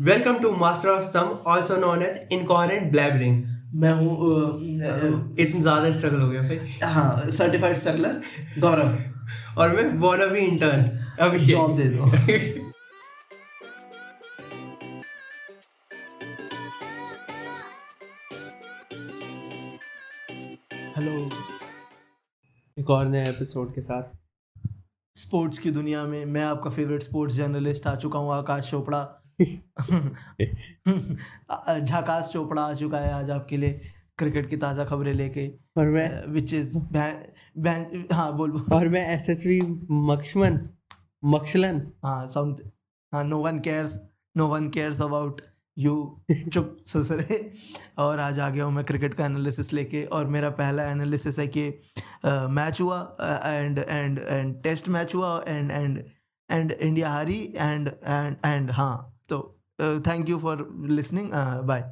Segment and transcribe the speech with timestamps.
[0.00, 3.42] Welcome to master of some also known as incoherent blabbering
[3.80, 4.12] मैं हूँ
[5.38, 8.22] इतना ज़्यादा स्ट्रगल हो गया भाई। हाँ सर्टिफाइड स्ट्रगलर
[8.60, 10.84] गौरव। और मैं wanna be intern
[11.20, 12.04] Abhishek job दे दो।
[20.96, 21.12] हेलो
[22.76, 24.18] एक और नए एपिसोड के साथ।
[25.16, 29.06] स्पोर्ट्स की दुनिया में मैं आपका फेवरेट स्पोर्ट्स जर्नलिस्ट आ चुका हूँ आकाश चोपड़ा।
[31.80, 33.80] झाकाश चोपड़ा आ चुका है आज आपके लिए
[34.18, 36.78] क्रिकेट की ताज़ा खबरें लेके और मैं विच इज़
[38.12, 40.68] हाँ बोल और मैं एसएसवी मक्शमन
[41.24, 42.56] मक्शलन हाँ समथ
[43.14, 44.00] हाँ no one cares
[44.36, 45.40] no one cares about
[45.78, 47.52] you चुप सुसरे
[47.98, 51.46] और आज आ गया हूँ मैं क्रिकेट का एनालिसिस लेके। और मेरा पहला एनालिसिस है
[51.46, 51.82] कि
[52.26, 56.04] मैच हुआ and and and test match हुआ एंड एंड
[56.50, 59.38] एंड इंडिया हारी एंड एंड एंड हाँ। तो
[60.06, 61.30] thank you for listening
[61.66, 61.82] bye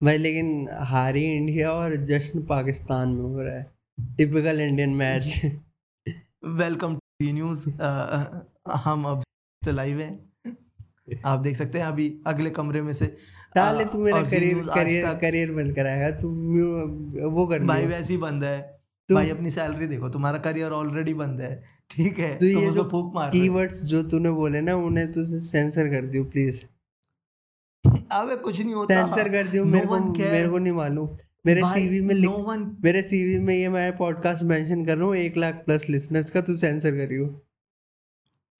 [0.00, 3.70] भाई लेकिन हारी इंडिया और जश्न पाकिस्तान में हो रहा है।
[4.16, 5.40] Typical Indian match
[6.56, 7.68] welcome to news
[8.84, 9.22] हम अब
[9.62, 13.06] से लाइव हैं। आप देख सकते हैं अभी अगले कमरे में से
[13.56, 16.28] डाले तू मेरा करियर करियर करियर बंद कराएगा। तू
[17.30, 18.60] वो कर भाई वैसे ही बंद है।
[19.08, 21.54] भाई अपनी सैलरी देखो तुम्हारा करियर ऑलरेडी बंद है।
[21.90, 25.88] ठीक है तो ये जो फूक मार कीवर्ड्स जो तूने बोले ना उन्हें तू सेंसर
[25.88, 26.62] कर दियो प्लीज़
[28.12, 31.08] अबे कुछ नहीं होता। सेंसर कर दियो मेरे को मेरे को नहीं मालूम।
[31.46, 32.30] मेरे सीवी में लिख
[32.84, 36.40] मेरे सीवी में ये मैं पॉडकास्ट मेंशन कर रहा हूँ एक लाख प्लस लिसनर्स का
[36.40, 37.26] तू सेंसर करियो।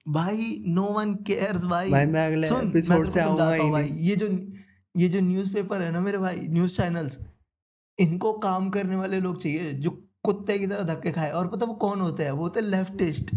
[0.06, 4.28] भाई नो वन केयर्स भाई। भाई मैं अगले एपिसोड से आऊँगा ही भाई। ये जो
[4.94, 7.18] ये जो न्यूज़पेपर है ना मेरे भाई न्यूज़ चैनल्स
[7.98, 9.90] इनको काम करने वाले लोग चाहिए जो
[10.24, 12.30] कुत्ते की तरह धक्के खाए। और पता वो कौन होते हैं?
[12.30, 13.34] वो होते हैं लेफ्टिस्ट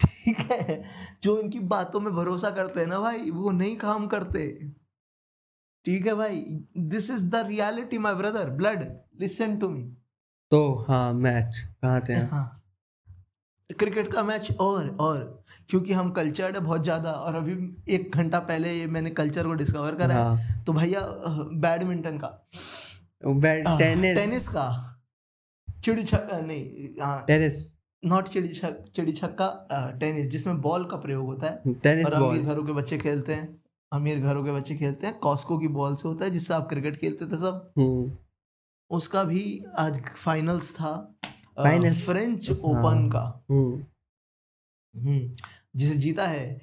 [0.00, 0.82] ठीक है?
[1.22, 4.42] जो इनकी बातों में भरोसा करते हैं ना भाई वो नहीं काम करते।
[5.86, 6.36] ठीक है भाई।
[6.88, 8.84] This is the reality my brother blood
[9.20, 9.82] listen to me
[10.52, 12.54] तो हाँ मैच कहाँ थे हाँ।
[13.70, 15.18] क्रिकेट का मैच और और।
[15.70, 17.52] क्योंकि हम कल्चर्ड है बहुत ज़्यादा और अभी
[17.94, 21.00] एक घंटा पहले ये मैंने कल्चर को डिस्कवर करा हाँ। है। तो भैया
[21.56, 24.66] बैडमिंटन का। आह, टेनिस टेनिस का।
[25.84, 27.66] चिड़ी छक्का नहीं हाँ। टेनिस
[28.02, 29.46] नॉट चिड़ी छक चिड़ी छक्का
[30.00, 33.48] टेनिस जिसमें बॉल का प्रयोग होता है। टेनिस और अमीर घरों के बच्चे खेलते हैं।
[33.92, 36.96] अमीर घरों के बच्चे खेलते हैं कॉस्को की बॉल से होता है जिससे आप क्रिकेट
[37.00, 38.16] खेलते थे सब। हम्म।
[38.90, 39.42] उसका भी
[39.78, 40.90] आज फाइनल्स था
[41.66, 42.00] Finals?
[42.06, 43.84] फ्रेंच। ओपन का। हम्म।
[44.94, 45.36] हम्म,
[45.76, 46.60] जिसे जीता है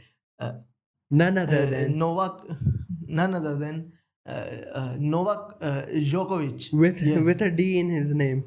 [1.11, 2.41] none other than Novak
[3.09, 3.83] none other than
[5.09, 5.59] Novak
[6.11, 7.25] जोकोविच with Yes.
[7.27, 8.41] with a D in his name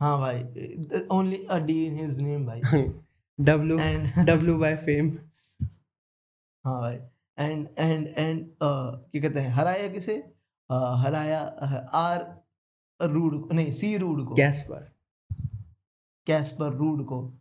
[0.00, 2.60] हाँ भाई only a D in his name भाई।
[3.44, 5.14] W and W by fame
[6.64, 6.98] हाँ भाई।
[7.40, 9.50] एंड एंड एंड क्या कहते हैं?
[9.50, 10.32] हराया किसे?
[10.72, 11.40] Uh, हराया
[11.92, 12.36] आर
[13.02, 14.80] रूड नहीं सी रूड को। Casper
[16.26, 17.36] कैस्पर रूड को।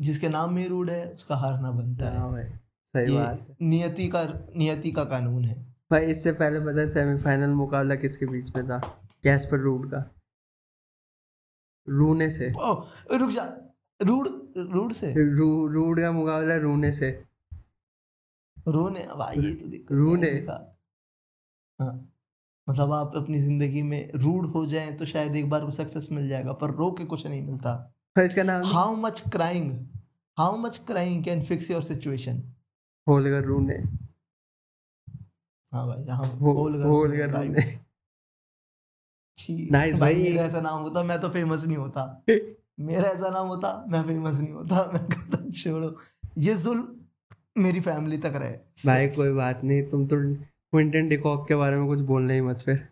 [0.00, 2.44] जिसके नाम में रूड है उसका हारना बनता है। हाँ भाई
[2.96, 8.26] सही बात नियति का नियति का कानून है। भाई इससे पहले पता सेमीफाइनल मुकाबला किसके
[8.26, 8.78] बीच में था?
[9.22, 10.10] कैस्पर रूड का।
[11.88, 12.82] रूने से। ओ
[13.12, 13.56] रुक जा।
[14.02, 15.14] रूड रूड से?
[15.36, 17.24] रू रूड का मुकाबला रूने से।
[18.66, 19.68] रोने भाई ये तो।
[20.16, 20.54] देखा।
[21.78, 22.10] हाँ
[22.68, 26.52] मतलब आप अपनी ज़िंदगी में रूड हो जाए तो शायद एक बार सक्सेस मिल जाएगा
[26.52, 27.72] पर रो के कुछ नहीं मिलता।
[28.16, 28.64] इसका नाम?
[28.64, 29.72] How much crying
[30.38, 32.42] how much crying can fix your situation
[33.06, 33.74] Holger Rune.
[35.72, 37.60] हाँ भाई हाँ होलगर भाई। रूने
[39.72, 42.24] भाई भाई। मेरा ऐसा नाम होता मैं तो फ़ेमस नहीं होता।
[42.80, 45.96] मेरा ऐसा नाम होता मैं फ़ेमस नहीं होता मैं कहता छोड़ो।
[46.38, 47.03] ये जुल्म
[47.56, 48.52] मेरी फैमिली तक रहे।
[48.86, 52.60] भाई कोई बात नहीं तुम तो क्विंटन डिकॉक के बारे में कुछ बोलना ही मत
[52.60, 52.88] फिर।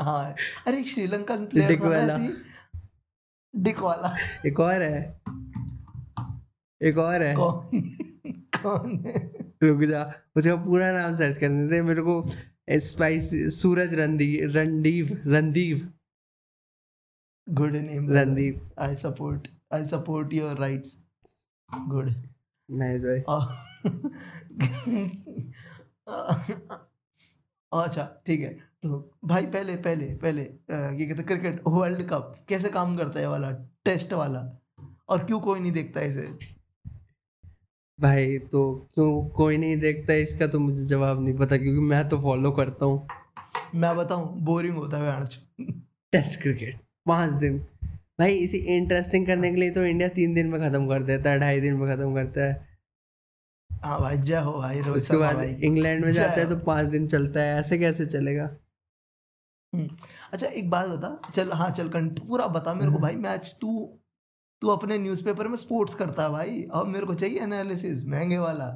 [0.00, 0.34] हाँ।
[0.66, 2.18] अरे Sri Lankan player Dickwella.
[3.80, 4.14] Dickwella.
[4.46, 5.00] एक और है।
[6.80, 7.80] एक और है। कौन?
[8.56, 9.26] कौन है?
[9.62, 10.02] रुक जा
[10.36, 12.24] उसका पूरा नाम सर्च करने दे। मेरे को
[12.80, 15.88] spice Suraj Randiv Randiv Randiv
[17.46, 20.96] good name Randeep I support I support your rights
[21.70, 22.14] good
[22.70, 23.20] nice भाई।
[27.72, 32.96] अच्छा ठीक है। तो भाई पहले पहले पहले ये कहते क्रिकेट वर्ल्ड कप कैसे काम
[32.96, 33.50] करता है वाला
[33.84, 34.58] टेस्ट वाला?
[35.08, 36.38] और क्यों कोई नहीं देखता इसे?
[38.00, 42.18] भाई तो क्यों कोई नहीं देखता इसका तो मुझे जवाब नहीं पता क्योंकि मैं तो
[42.18, 43.08] फॉलो करता हूँ।
[43.74, 45.28] मैं बताऊँ बोरिंग होता है
[46.12, 47.66] टेस्ट क्रिकेट पाँच दिन।
[48.18, 51.38] भाई इसे इंटरेस्टिंग करने के लिए तो इंडिया तीन दिन में खत्म कर देता है
[51.40, 52.66] ढाई दिन में खत्म करता है।
[53.70, 57.06] हाँ भाई जय हो भाई रोहित उसके बाद इंग्लैंड में जाता है तो पाँच दिन
[57.08, 58.48] चलता है ऐसे कैसे चलेगा?
[59.72, 59.88] हम्म,
[60.32, 63.88] अच्छा एक बात बता चल हाँ चल पूरा बता मेरे को भाई मैच तू
[64.62, 68.66] तू अपने न्यूज़पेपर में स्पोर्ट्स करता है भाई और मेरे को चाहिए एनालिसिस महँगे वाला।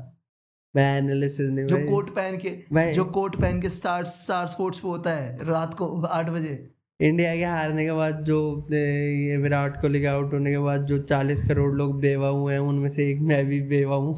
[0.75, 4.89] मैं एनालिसिस नहीं जो कोट पहन के जो कोट पहन के स्टार स्टार स्पोर्ट्स पे
[4.89, 6.55] होता है रात को आठ बजे।
[7.03, 8.37] इंडिया के हारने के बाद जो
[8.73, 12.61] ये विराट कोहली के आउट होने के बाद जो चालीस करोड़ लोग बेवा हुए हैं
[12.61, 14.15] उनमें से एक मैं भी बेवा हूँ।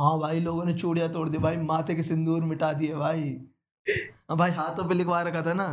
[0.00, 3.36] हाँ भाई लोगों ने चूड़िया तोड़ दी। भाई माथे के सिंदूर मिटा दिए भाई।
[4.30, 5.68] हाँ भाई हाथों पे लिखवा रखा था ना।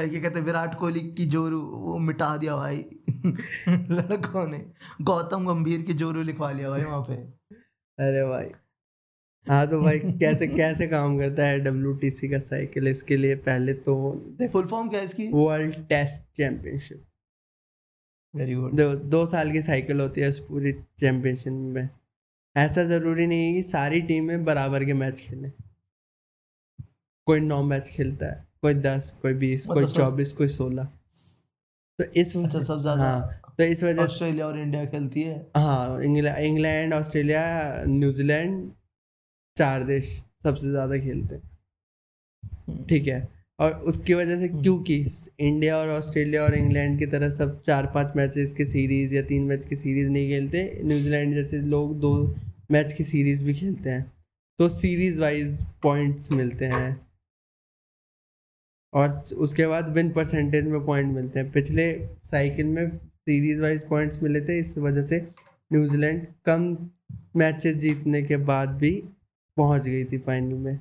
[0.00, 2.84] ये कहते विराट कोहली की जोरू वो मिटा दिया भाई।
[3.68, 4.64] लड़कों ने।
[5.02, 7.14] गौतम गंभीर की जोरू लिखवा लिया भाई वहाँ पे।
[7.98, 8.61] अरे भाई।
[9.46, 13.36] हाँ तो भाई कैसे कैसे काम करता है डब्ल्यूटीसी का साइकिल इसके लिए?
[13.38, 13.94] पहले तो
[14.52, 15.28] फुल फॉर्म क्या है इसकी?
[15.34, 17.04] World test championship
[18.34, 21.88] very good दो दो साल की साइकिल होती है इस पूरी चैंपियनशिप में।
[22.56, 25.50] ऐसा ज़रूरी नहीं है कि सारी टीमें बराबर के मैच खेलें।
[27.26, 30.84] कोई नौ मैच खेलता है कोई दस कोई बीस कोई मतलब चौबीस कोई सोलह।
[31.98, 35.34] तो इस अच्छा सब ज़्यादा। हाँ तो इस वजह से ऑस्ट्रेलिया और इंडिया खेलती है।
[35.56, 37.42] हाँ इंग्लैंड ऑस्ट्रेलिया
[37.88, 38.70] न्यूजीलैंड
[39.56, 40.08] चार देश
[40.42, 41.42] सबसे ज़्यादा खेलते हैं।
[42.68, 43.28] हम्म, ठीक है?
[43.58, 44.94] और उसकी वजह से हम्म। क्योंकि
[45.40, 49.42] इंडिया और ऑस्ट्रेलिया और इंग्लैंड की तरह सब चार पाँच मैचेस की सीरीज़ या तीन
[49.42, 52.12] मैच की सीरीज़ नहीं खेलते न्यूजीलैंड जैसे लोग दो
[52.70, 54.10] मैच की सीरीज़ भी खेलते हैं।
[54.58, 57.00] तो सीरीज़ वाइज पॉइंट्स मिलते हैं।
[58.92, 59.08] और
[59.38, 61.84] उसके बाद विन परसेंटेज में पॉइंट मिलते हैं। पिछले
[62.22, 65.18] साइकिल में सीरीज़ वाइज पॉइंट्स मिले थे इस वजह से
[65.70, 66.76] न्यूजीलैंड कम
[67.36, 68.92] मैचेस जीतने के बाद भी
[69.56, 70.80] पहुँच गई थी फाइनल में।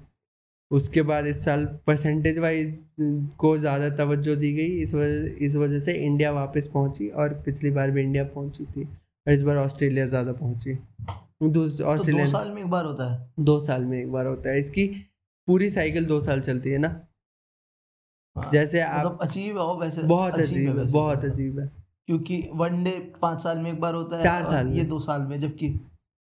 [0.72, 2.94] उसके बाद इस साल परसेंटेज वाइज
[3.38, 7.72] को ज़्यादा तवज्जो दी गई इस वजह इस वजह से इंडिया वापस पहुँची और पिछली
[7.72, 10.74] बार भी इंडिया पहुँची थी और इस बार ऑस्ट्रेलिया ज़्यादा पहुँची।
[11.44, 14.50] दूस- तो दो साल में एक बार होता है। दो साल में एक बार होता
[14.50, 14.88] है। इसकी
[15.48, 17.08] पूरी साइकिल दो साल चलती है ना?
[18.38, 21.72] हाँ, जैसे आप मतलब अजीब है वैसे बहुत अजीब है बहुत। अजीब है।
[22.08, 25.40] क्योंकि वनडे पाँच साल में एक बार होता है चार साल ये दो साल में
[25.40, 25.70] जबकि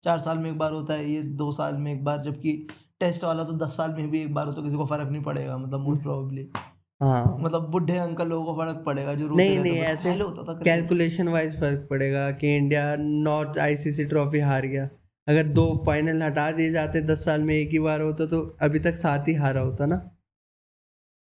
[0.09, 2.67] चार साल में एक बार होता है ये दो साल में एक बार जबकि
[3.01, 5.23] टेस्ट वाला तो दस साल में भी एक बार हो तो किसी को फ़र्क नहीं
[5.23, 6.49] पड़ेगा मतलब मोस्ट प्रोबेबली
[7.01, 11.29] हाँ। मतलब बुढ़े अंकल लोगों को फ़र्क पड़ेगा जो नहीं नहीं ऐसे होता था कैलकुलेशन
[11.29, 14.89] वाइज फ़र्क पड़ेगा कि इंडिया नॉर्थ आईसीसी ट्रॉफी हार गया।
[15.29, 18.79] अगर दो फाइनल हटा दिए जाते दस साल में एक ही बार होता तो अभी
[18.79, 19.97] तक सात ही हारा होता ना।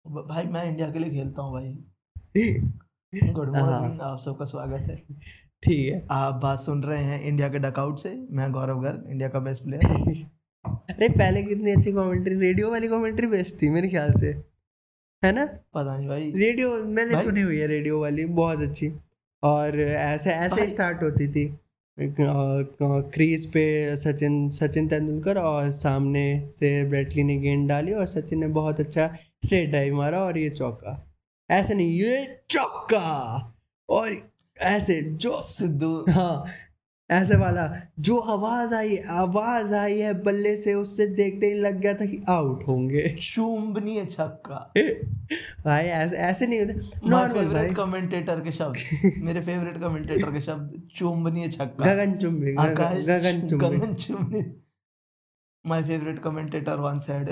[0.05, 1.73] भाई मैं इंडिया के लिए खेलता हूँ भाई।
[3.33, 5.03] गुड। मॉर्निंग आप सबका स्वागत है।
[5.63, 9.29] ठीक है। आप बात सुन रहे हैं इंडिया के डकआउट से। मैं गौरव गर्ग इंडिया
[9.29, 9.85] का बेस्ट प्लेयर
[10.65, 14.27] अरे पहले कितनी अच्छी कमेंट्री रेडियो वाली कमेंट्री बेस्ट थी मेरे ख्याल से।
[15.25, 15.45] है ना?
[15.45, 18.93] पता नहीं भाई। रेडियो मैंने भाई- सुनी हुई है रेडियो वाली बहुत अच्छी।
[19.43, 21.57] और ऐसे ऐसे स्टार्ट होती थी।
[21.99, 28.47] क्रीज पे सचिन सचिन तेंदुलकर और सामने से ब्रेटली ने गेंद डाली और सचिन ने
[28.47, 29.15] बहुत अच्छा
[29.45, 31.15] स्ट्रेट ड्राइव मारा और ये चौका।
[31.51, 33.55] ऐसे नहीं ये चौका!
[33.89, 36.45] और ऐसे जो सिद्धू। हाँ
[37.11, 41.93] ऐसे वाला जो आवाज़ आई आवाज़ आई है बल्ले से उससे देखते ही लग गया
[41.93, 44.73] था कि आउट होंगे। चुंबनीय छक्का।
[45.65, 48.75] भाई ऐसे ऐसे नहीं होता। नॉर्मल भाई। कमेंटेटर के शब्द।
[49.17, 54.43] मेरे फेवरेट कमेंटेटर के शब्द चुंबनीय छक्का। गगन चुंबी गगन चुंबी। गगन चुंबनी
[55.65, 57.29] my favourite commentator one side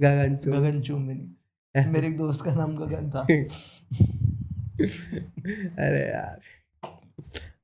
[0.00, 1.36] गगन चुंबी। गगन चुंबनी
[1.86, 3.26] मेरे एक दोस्त का नाम गगन था।
[4.80, 6.40] अरे यार।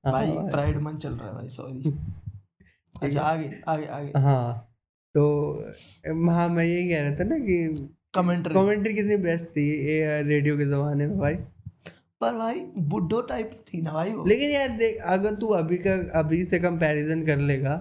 [0.04, 1.92] हाँ भाई। प्राइड मंथ चल रहा है भाई सॉरी
[3.02, 4.64] अच्छा आगे आगे आगे। हाँ
[5.14, 5.24] तो
[6.28, 10.56] हाँ मैं यही कह रहा था ना कि कमेंट्री कमेंट्री कितनी बेस्ट थी ये रेडियो
[10.58, 11.34] के जमाने में भाई?
[12.20, 12.60] पर भाई
[12.92, 16.58] बुड्ढो टाइप थी ना भाई वो। लेकिन यार देख अगर तू अभी का अभी से
[16.58, 17.76] कंपैरिजन कर लेगा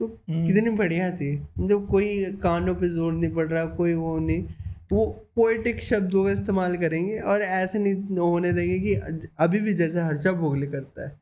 [0.00, 4.18] तो हम्म, कितनी बढ़िया थी। जब कोई कानों पे ज़ोर नहीं पड़ रहा कोई वो
[4.18, 4.42] नहीं
[4.92, 5.04] वो
[5.36, 8.94] पोएटिक शब्दों का इस्तेमाल करेंगे और ऐसे नहीं होने देंगे कि
[9.40, 11.20] अभी भी जैसे हर्षा भोगले करता है।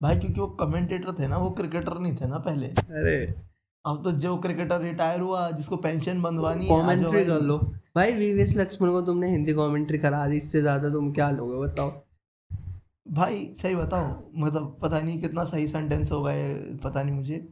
[0.00, 3.16] भाई क्योंकि वो कमेंटेटर थे ना वो क्रिकेटर नहीं थे ना पहले। अरे।
[3.84, 7.58] अब तो जो क्रिकेटर रिटायर हुआ जिसको पेंशन बंधवानी कमेंट्री भाई। कर लो।
[7.96, 11.90] भाई वीवीएस लक्ष्मण को तुमने हिंदी कमेंट्री करा दी इससे ज़्यादा तुम क्या लोगे बताओ।
[13.10, 16.54] भाई सही बताओ मतलब पता नहीं कितना सही सेंटेंस होगा ये
[16.84, 17.48] पता नहीं मुझे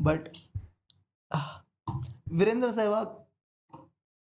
[0.00, 0.28] बट
[2.32, 3.20] वीरेंद्र सहवाग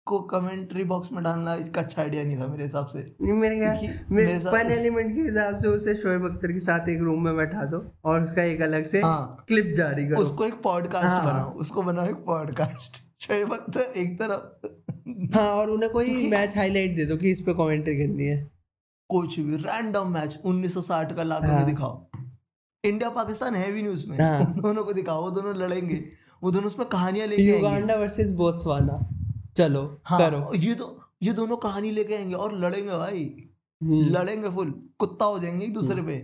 [0.06, 4.38] को कमेंट्री बॉक्स में डालना एक अच्छा आइडिया नहीं था मेरे हिसाब से। मेरे क्या
[4.38, 7.92] फन एलिमेंट के हिसाब से उसे शोएब अख्तर के साथ एक रूम में बैठा दो
[8.04, 11.82] और उसका एक अलग से हाँ। क्लिप जारी करो। उसको एक पॉडकास्ट हाँ। बनाओ उसको
[11.82, 14.66] बनाओ एक पॉडकास्ट शोएब अख्तर एक तरफ़।
[15.37, 18.50] हाँ और उन्हें कोई मैच हाईलाइट दे दो कि इस पे कमेंट्री करनी है।
[19.08, 22.06] कुछ भी रैंडम मैच 1960 का ला हाँ। दिखाओ।
[22.84, 26.04] इंडिया पाकिस्तान है भी नहीं उसमें हाँ। दोनों को दिखाओ वो दोनों लड़ेंगे।
[26.42, 29.11] वो दोनों उसमें कहानियाँ आएँगे युगांडा वर्सेस बोत्सवाना
[29.56, 30.87] चलो हाँ करो। ये तो
[31.23, 33.25] ये दोनों कहानी लेके आएँगे और लड़ेंगे भाई।
[33.80, 36.18] हम्म, लड़ेंगे फुल कुत्ता हो जाएँगे एक दूसरे पे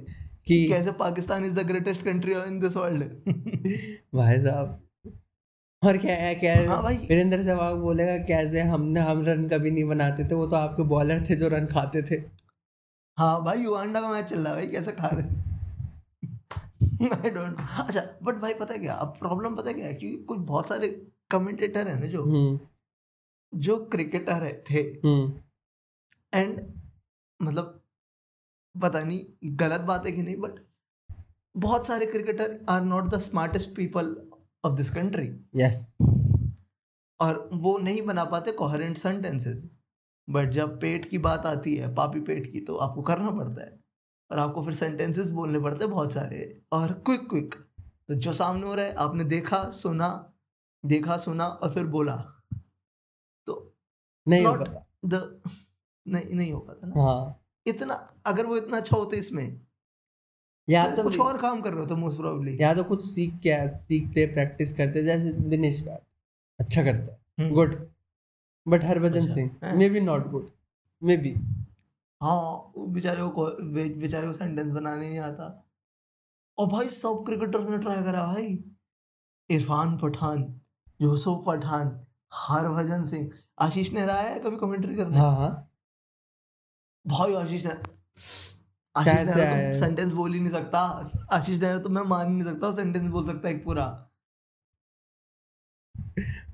[0.47, 3.03] कि कैसे Pakistan is the greatest country in this world
[4.15, 4.79] भाई साहब
[5.83, 6.67] और क्या है क्या है?
[6.67, 10.57] हाँ भाई। वीरेंद्र सहवाग बोलेगा कैसे हमने हम रन कभी नहीं बनाते थे वो तो
[10.57, 12.17] आपके बॉलर थे जो रन खाते थे।
[13.19, 15.39] हाँ भाई युगांडा का मैच चल रहा है भाई कैसे खा रहे
[17.15, 20.17] आई डोंट अच्छा बट भाई पता है क्या अब प्रॉब्लम पता है क्या है क्योंकि
[20.25, 20.89] कुछ बहुत सारे
[21.31, 22.59] कमेंटेटर है ना जो हम्म।
[23.53, 25.41] जो क्रिकेटर है थे। हम्म।
[26.35, 26.61] एंड
[27.41, 27.83] मतलब
[28.83, 30.59] पता नहीं गलत बात है कि नहीं बट
[31.57, 34.15] बहुत सारे cricketer are not the smartest people
[34.65, 35.97] of this country yes
[37.21, 39.69] और वो नहीं बना पाते कोहरेंट सेंटेंसेस
[40.29, 43.79] बट जब पेट की बात आती है पापी पेट की तो आपको करना पड़ता है।
[44.31, 47.55] और आपको फिर सेंटेंसेस बोलने पड़ते हैं बहुत सारे। और क्विक क्विक
[48.09, 50.33] तो जो सामने हो रहा है आपने देखा सुना
[50.85, 52.40] देखा सुना और फिर बोला।
[54.27, 54.57] नहीं हो
[55.07, 55.41] द
[56.07, 57.37] नहीं नहीं हो पाता ना। हाँ।
[57.67, 57.95] इतना
[58.27, 59.61] अगर वो इतना अच्छा होते इसमें
[60.69, 63.05] या तो तो कुछ और काम कर रहे हो तो मोस्ट प्रोबेबली या तो कुछ
[63.05, 66.07] सीख के सीखते प्रैक्टिस करते जैसे दिनेश कार्तिक
[66.59, 67.75] अच्छा करता है। गुड
[68.67, 70.51] बट हरभजन अच्छा, सिंह हाँ। Maybe not good
[71.03, 71.35] maybe
[72.21, 75.47] हाँ बेचारे को बेचारे को सेंटेंस बनाने नहीं आता।
[76.59, 78.59] और भाई सब क्रिकेटर्स ने ट्राई करा भाई।
[79.51, 80.45] इरफान पठान
[81.01, 81.89] यूसुफ पठान
[82.33, 85.19] हरभजन सिंह। आशीष नेहरा आया है कभी कमेंट्री करने?
[85.19, 85.51] हाँ हाँ।
[87.07, 87.81] भाई आशीष नेहरा
[88.95, 90.79] आशीष नेहरा तो सेंटेंस बोल ही नहीं सकता।
[91.33, 93.87] आशीष नेहरा तो मैं मान ही नहीं सकता सेंटेंस बोल सकता एक पूरा।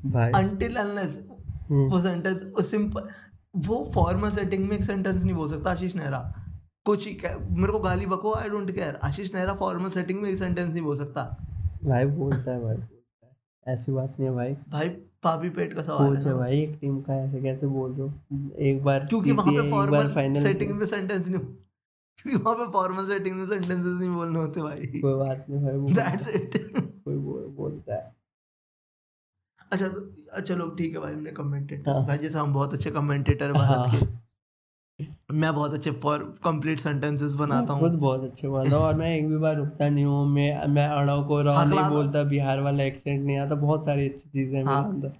[0.07, 1.17] भाई। अनटिल अनलेस
[1.71, 3.09] हम्म, वो सेंटेंस वो सिंपल
[3.67, 6.21] वो फॉर्मल सेटिंग में एक सेंटेंस नहीं बोल सकता आशीष नेहरा।
[6.87, 10.37] कुछ ही मेरे को गाली बको I don't care Ashish Nehra formal setting में एक
[10.39, 11.25] सेंटेंस नहीं बोल सकता।
[11.85, 14.89] भाई बोलता है भाई है। ऐसी बात नहीं है भाई। भाई
[15.23, 18.51] पापी पेट का सवाल है है भाई एक टीम का ऐसे कैसे बोल रहे हो?
[18.57, 22.73] एक बार क्योंकि वहाँ पे है, फॉर्मल फाइनल सेटिंग में सेंटेंस नहीं क्योंकि वहाँ पे
[22.73, 26.57] फॉर्मल सेटिंग में सेंटेंसेस नहीं बोलने होते भाई। कोई बात नहीं भाई दैट्स इट
[27.05, 28.15] कोई बोल, बोलता है।
[29.73, 33.53] अच्छा तो चलो ठीक है भाई हमने कमेंटेटर हाँ। भाई जैसे हम बहुत अच्छे कमेंटेटर
[33.53, 34.07] भारत के।
[35.33, 38.95] मैं बहुत अच्छे फॉर कंप्लीट सेंटेंसेस बनाता मैं खुद हूँ बहुत अच्छे बोलता हूँ और
[38.95, 42.23] मैं एक भी बार रुकता नहीं हूँ। मैं मैं अड़ो को रॉ हकला नहीं बोलता
[42.23, 45.13] बिहार वाला एक्सेंट नहीं आता बहुत सारी अच्छी चीज़ें हैं हाँ। अंदर।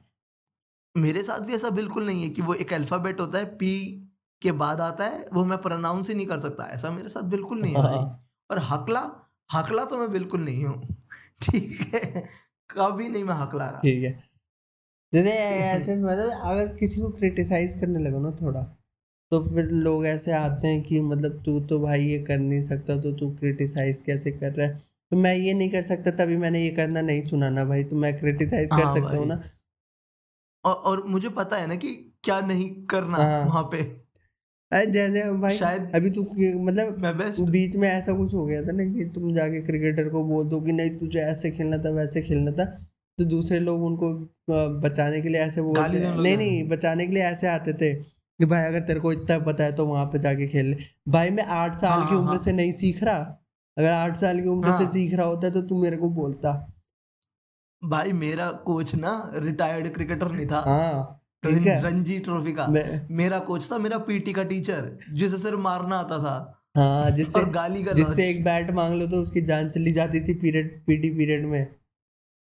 [0.97, 4.03] मेरे साथ भी ऐसा बिल्कुल नहीं है कि वो एक अल्फ़ाबेट होता है पी
[4.43, 7.61] के बाद आता है वो मैं प्रोनाउंस ही नहीं कर सकता। ऐसा मेरे साथ बिल्कुल
[7.61, 9.11] नहीं है हाँ, और हकला
[9.53, 10.97] हकला तो मैं बिल्कुल नहीं हूँ।
[11.43, 12.29] ठीक है।
[12.71, 14.25] कभी नहीं मैं हकला रहा। ठीक है।
[15.13, 18.76] जैसे ऐसे मतलब अगर किसी को क्रिटिसाइज करने लगो ना थोड़ा
[19.33, 22.97] तो फिर लोग ऐसे आते हैं कि मतलब तू तो भाई ये कर नहीं सकता
[23.01, 24.77] तो तू क्रिटिसाइज कैसे कर रहा है?
[25.13, 27.97] तो मैं ये नहीं कर सकता तभी मैंने ये करना नहीं चुना ना भाई तो
[27.97, 29.43] मैं क्रिटिसाइज कर हाँ सकता हूँ भाई। ना।
[30.65, 33.83] और, और मुझे पता है ना कि क्या नहीं करना हाँ। वहाँ पे।
[34.73, 36.23] अरे जैसे भाई शायद अभी तू
[36.65, 40.49] मतलब बीच में ऐसा कुछ हो गया था ना कि तुम जाके क्रिकेटर को बोल
[40.49, 42.65] दो कि नहीं तुझे ऐसे खेलना था वैसे खेलना था
[43.19, 44.11] तो दूसरे लोग उनको
[44.81, 47.95] बचाने के लिए ऐसे बोलते नहीं नहीं बचाने के लिए ऐसे आते थे।
[48.41, 50.77] कि भाई अगर तेरे को इतना पता है तो वहाँ पे जाके खेल ले।
[51.09, 53.43] भाई मैं आठ साल हाँ, की हाँ, उम्र हाँ। से नहीं सीख रहा।
[53.77, 56.53] अगर आठ साल की उम्र से हाँ। सीख रहा होता तो तू मेरे को बोलता।
[57.83, 62.67] भाई मेरा कोच ना रिटायर्ड क्रिकेटर नहीं था। हाँ रणजी ट्रॉफी का।
[63.11, 66.37] मेरा कोच था मेरा पीटी का टीचर जिसे सिर्फ़ मारना आता था।
[66.77, 70.21] हाँ जिससे और गाली का जिससे। एक बैट मांग लो तो उसकी जान चली जाती
[70.21, 71.67] थी पीरियड पीटी पीरियड में।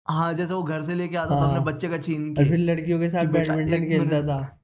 [0.07, 2.51] हाँ जैसे वो घर से लेके आता था हाँ। अपने बच्चे का छीन और के।
[2.51, 4.56] फिर लड़कियों के साथ बैडमिंटन खेलता था।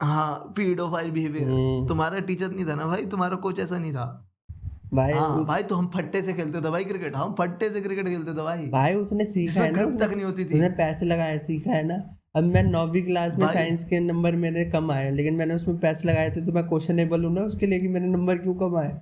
[0.00, 3.04] हाँ पीडोफाइल बिहेवियर हम्म, तुम्हारा टीचर नहीं था ना भाई?
[3.04, 4.26] तुम्हारा कोच ऐसा नहीं था।
[4.94, 7.80] भाई हाँ उस- भाई तो हम फट्टे से खेलते थे भाई क्रिकेट हम फट्टे से
[7.80, 10.68] क्रिकेट खेलते थे भाई। भाई उसने सीखा है ना ग्रिप तक नहीं होती थी। उसने
[10.68, 11.94] पैसे लगाए सीखा है ना।
[12.36, 16.08] अब मैं नौवीं क्लास में साइंस के नंबर मेरे कम आए लेकिन मैंने उसमें पैसे
[16.08, 19.00] लगाए थे तो मैं क्वेश्चनेबल हूँ ना उसके लिए कि मेरे नंबर क्यों कम आए।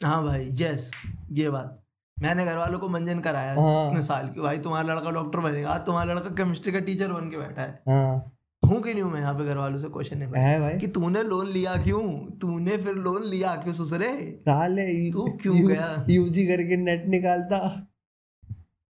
[0.00, 0.90] हाँ भाई यस
[1.32, 1.76] ये बात।
[2.22, 6.14] मैंने घर वालों को मंजन कराया हाँ। साल की। भाई तुम्हारा लड़का डॉक्टर बनेगा तुम्हारा
[6.14, 8.32] लड़का केमिस्ट्री का टीचर बन के बैठा है। हाँ।
[8.70, 9.12] हूँ कि नहीं हूँ?
[9.12, 12.02] मैं यहाँ पे घर वालों से क्वेश्चन है भाई। कि तूने लोन लिया क्यों?
[12.38, 14.10] तूने फिर लोन लिया क्यों ससुरे?
[14.40, 16.06] साले तू क्यों गया?
[16.10, 17.58] यूजी करके नेट निकालता।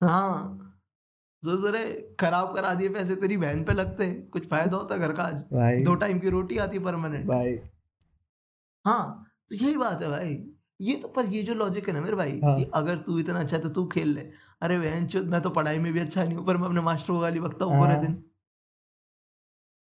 [0.01, 0.57] हाँ।
[1.43, 1.85] ससुरे
[2.21, 5.95] खराब करा दिए पैसे तेरी बहन पे लगते। कुछ फ़ायदा होता घर का भाई। दो
[5.95, 7.59] टाइम की रोटी आती परमानेंट भाई।
[8.85, 10.39] हाँ तो यही बात है भाई।
[10.81, 13.41] ये तो पर ये जो लॉजिक है ना मेरे भाई हाँ। कि अगर तू इतना
[13.41, 14.21] अच्छा है तो तू खेल ले।
[14.63, 17.19] अरे बहन मैं तो पढ़ाई में भी अच्छा नहीं हूँ पर मैं अपने मास्टर को
[17.19, 18.23] गाली बकता हूँ पूरे हाँ। दिन।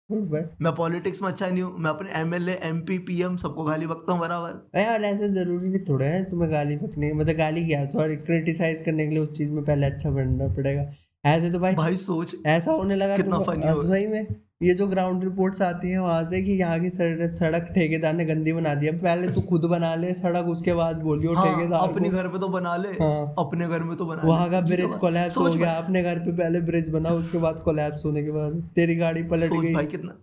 [0.09, 3.63] मैं पॉलिटिक्स में अच्छा नहीं हूँ मैं अपने M L M P P M सबको
[3.63, 7.65] गाली बकता हूँ बराबर। यार ऐसा ज़रूरी नहीं थोड़ा है तुम्हें गाली बकने मतलब गाली
[7.67, 10.85] क्या तो क्रिटिसाइज करने के लिए उस चीज़ में पहले अच्छा बनना पड़ेगा।
[11.25, 14.25] ऐसे तो भाई भाई सोच ऐसा होने लगा कितना फनी सही में?
[14.61, 18.53] ये जो ग्राउंड रिपोर्ट्स आती हैं वहाँ से कि यहाँ की सड़क ठेकेदार ने गंदी
[18.53, 22.09] बना दी। है पहले तू खुद बना ले सड़क उसके बाद बोलियो हाँ ठेकेदार अपने
[22.09, 25.37] घर पे तो बना ले हाँ। अपने घर में तो बना वहाँ का ब्रिज कोलैप्स
[25.37, 28.95] हो गया। अपने घर पे पहले ब्रिज बना उसके बाद कोलैप्स होने के बाद। तेरी
[28.95, 30.15] गाड़ी पलट गई। भाई कितना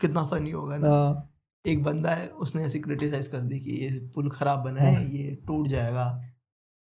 [0.00, 1.30] कितना फनी होगा ना। हाँ।
[1.64, 5.04] एक बंदा है उसने ऐसी क्रिटिसाइज कर दी कि ये पुल खराब बना है हाँ।
[5.04, 6.06] ये टूट जाएगा।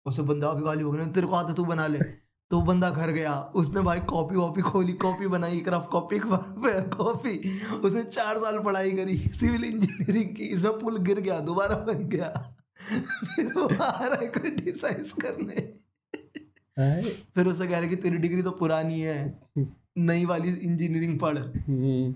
[0.05, 2.00] उसे बंदा आके गाली बकने तेरे को आता तू बना ले।
[2.51, 7.38] तो बंदा घर गया उसने भाई कॉपी वॉपी खोली कॉपी बनाई क्राफ्ट कॉपी कॉपी
[7.77, 12.29] उसने चार साल पढ़ाई करी सिविल इंजीनियरिंग की इसमें पुल गिर गया दोबारा बन गया।
[13.25, 15.70] फिर वो आ रहा है क्रिटिसाइज करने।
[17.36, 19.17] फिर उसे कह रहे कि तेरी डिग्री तो पुरानी है
[20.00, 22.13] नई वाली इंजीनियरिंग पढ़। हम्म,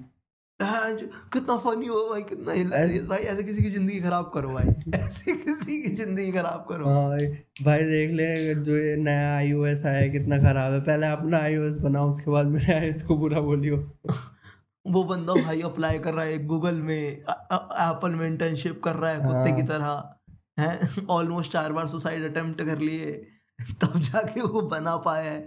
[0.60, 0.92] हाँ,
[1.34, 5.34] कितना फनी हो भाई कितना hilarious। भाई ऐसे किसी की ज़िंदगी खराब करो भाई। ऐसे
[5.34, 7.18] किसी की ज़िंदगी खराब करो। हाँ
[7.66, 12.10] भाई देख ले जो ये नया आईओएस आया कितना खराब है। पहले अपना आईओएस बनाओ
[12.10, 13.78] उसके बाद मेरे आईओएस को बुरा बोलियो।
[14.88, 19.20] वो बंदा भाई अप्लाई कर रहा है गूगल में एप्पल में इंटर्नशिप कर रहा है
[19.20, 21.06] कुत्ते की हाँ। तरह है?
[21.10, 23.12] ऑलमोस्ट चार बार सुसाइड अटेम्प्ट कर लिए।
[23.82, 25.46] तब जाके वो बना पाया है।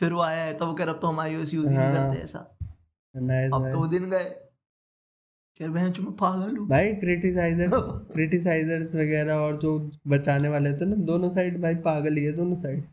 [0.00, 2.10] फिर वो आया है तब वो कह रहा तो हम iOS यूज़ ही नहीं हाँ।
[2.10, 2.38] करते ऐसा।
[3.56, 4.49] अब तो दिन गए।
[5.60, 7.72] रहे बहन मैं पागल हूँ। भाई क्रिटिसाइजर्स
[8.12, 12.32] क्रिटिसाइजर्स वगैरह और जो बचाने वाले होते हैं ना दोनों साइड भाई पागल ही है
[12.32, 12.84] दोनों साइड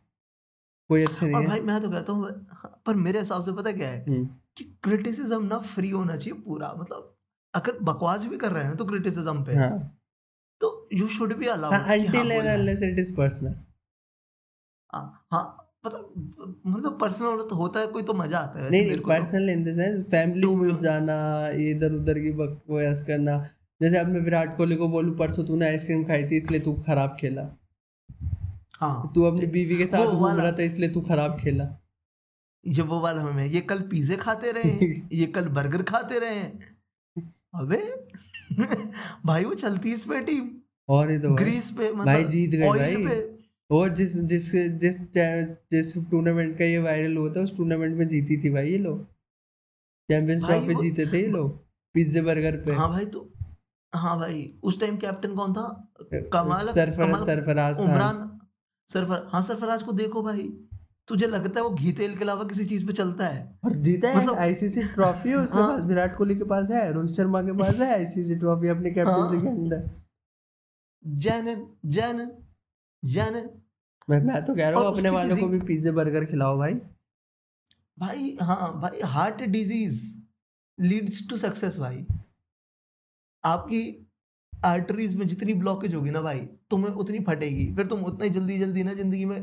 [0.89, 3.71] कोई अच्छे और है। भाई मैं तो कहता हूँ हाँ, पर मेरे हिसाब से पता
[3.71, 4.25] क्या है हम्म,
[4.57, 7.13] कि क्रिटिसिज्म ना फ्री होना चाहिए पूरा मतलब
[7.53, 9.77] अगर बकवास भी कर रहे हैं तो क्रिटिसिज्म पे। हाँ।
[10.61, 11.73] तो you should be allowed
[12.53, 13.11] unless it is
[15.31, 19.49] हाँ मतलब मतलब पर्सनल तो होता है कोई तो मज़ा आता है नहीं तो। Personal
[19.49, 21.15] in the sense family तो में जाना
[21.61, 23.37] इधर उधर की बकवास करना।
[23.81, 27.17] जैसे अब मैं विराट कोहली को बोलूँ परसों तूने आइसक्रीम खाई थी इसलिए तू खराब
[27.19, 27.41] खेला।
[28.79, 31.67] हाँ। तू अपनी बीवी के साथ घूम रहा था इसलिए तू खराब खेला।
[32.65, 36.39] ये वो वाला हमें ये कल पिज्जे खाते रहे ये कल बर्गर खाते रहे
[37.55, 37.81] अबे
[39.25, 40.49] भाई वो चलती इस पे टीम
[40.89, 43.19] और ही तो ग्रीस पे मतलब भाई जीत गए भाई।
[43.69, 44.51] और जिस जिस
[44.81, 44.97] जिस
[45.71, 49.03] जिस टूर्नामेंट का ये वायरल हुआ था उस टूर्नामेंट में जीती थी भाई ये लोग।
[50.09, 51.57] चैंपियंस ट्रॉफी जीते थे ये लोग
[51.95, 53.29] पिज्जे बर्गर पे। हाँ भाई तो
[53.93, 55.65] हाँ भाई उस टाइम कैप्टन कौन था?
[56.13, 58.39] कमाल सरफराज कमाल सरफराज उमरान
[58.89, 60.47] सरफर हाँ सरफराज को देखो भाई
[61.07, 63.43] तुझे लगता है वो घी तेल के अलावा किसी चीज़ पे चलता है?
[63.65, 66.91] और जीता है मतलब- आईसीसी ट्रॉफी है उसके हाँ। पास विराट कोहली के पास है
[66.93, 69.89] रोहित शर्मा के पास है आईसीसी ट्रॉफी अपने कैप्टनसी के हाँ। अंदर।
[71.05, 72.31] जैनन जैनन
[73.03, 73.49] जैनन
[74.07, 76.73] मैं मैं तो कह रहा हूँ अपने वालों को भी पिज्जे बर्गर खिलाओ भाई।
[77.97, 80.01] भाई हाँ भाई heart disease
[80.77, 82.05] leads to success भाई।
[83.43, 83.81] आपकी
[84.53, 86.39] आर्टरीज में जितनी ब्लॉकेज होगी ना भाई
[86.71, 89.41] तुम्हें उतनी फटेगी। फिर तुम उतना ही जल्दी जल्दी ना ज़िंदगी में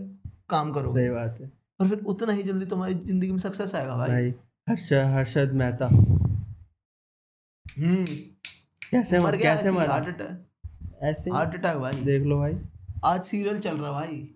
[0.50, 3.96] काम करो सही बात है। और फिर उतना ही जल्दी तुम्हारी ज़िंदगी में सक्सेस आएगा
[3.96, 4.34] भाई। भाई
[4.68, 5.86] हर्षद हर्षद मेहता।
[7.66, 8.04] हम्म।
[8.82, 9.92] कैसे मर कैसे मरा?
[9.92, 12.54] हार्ट अटैक ऐसे हार्ट अटैक भाई। देख लो भाई।
[13.04, 14.28] आज सीरियल चल रहा भाई।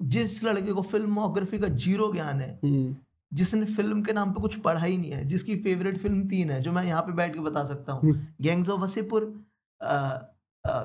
[0.00, 2.94] जिस लड़के को फिल्मोग्राफी का ज़ीरो ज्ञान है हम्म।
[3.32, 6.60] जिसने फ़िल्म के नाम पे कुछ पढ़ा ही नहीं है जिसकी फेवरेट फ़िल्म तीन है
[6.62, 9.24] जो मैं यहाँ पे बैठ के बता सकता हूँ। Gangs of Wasseypur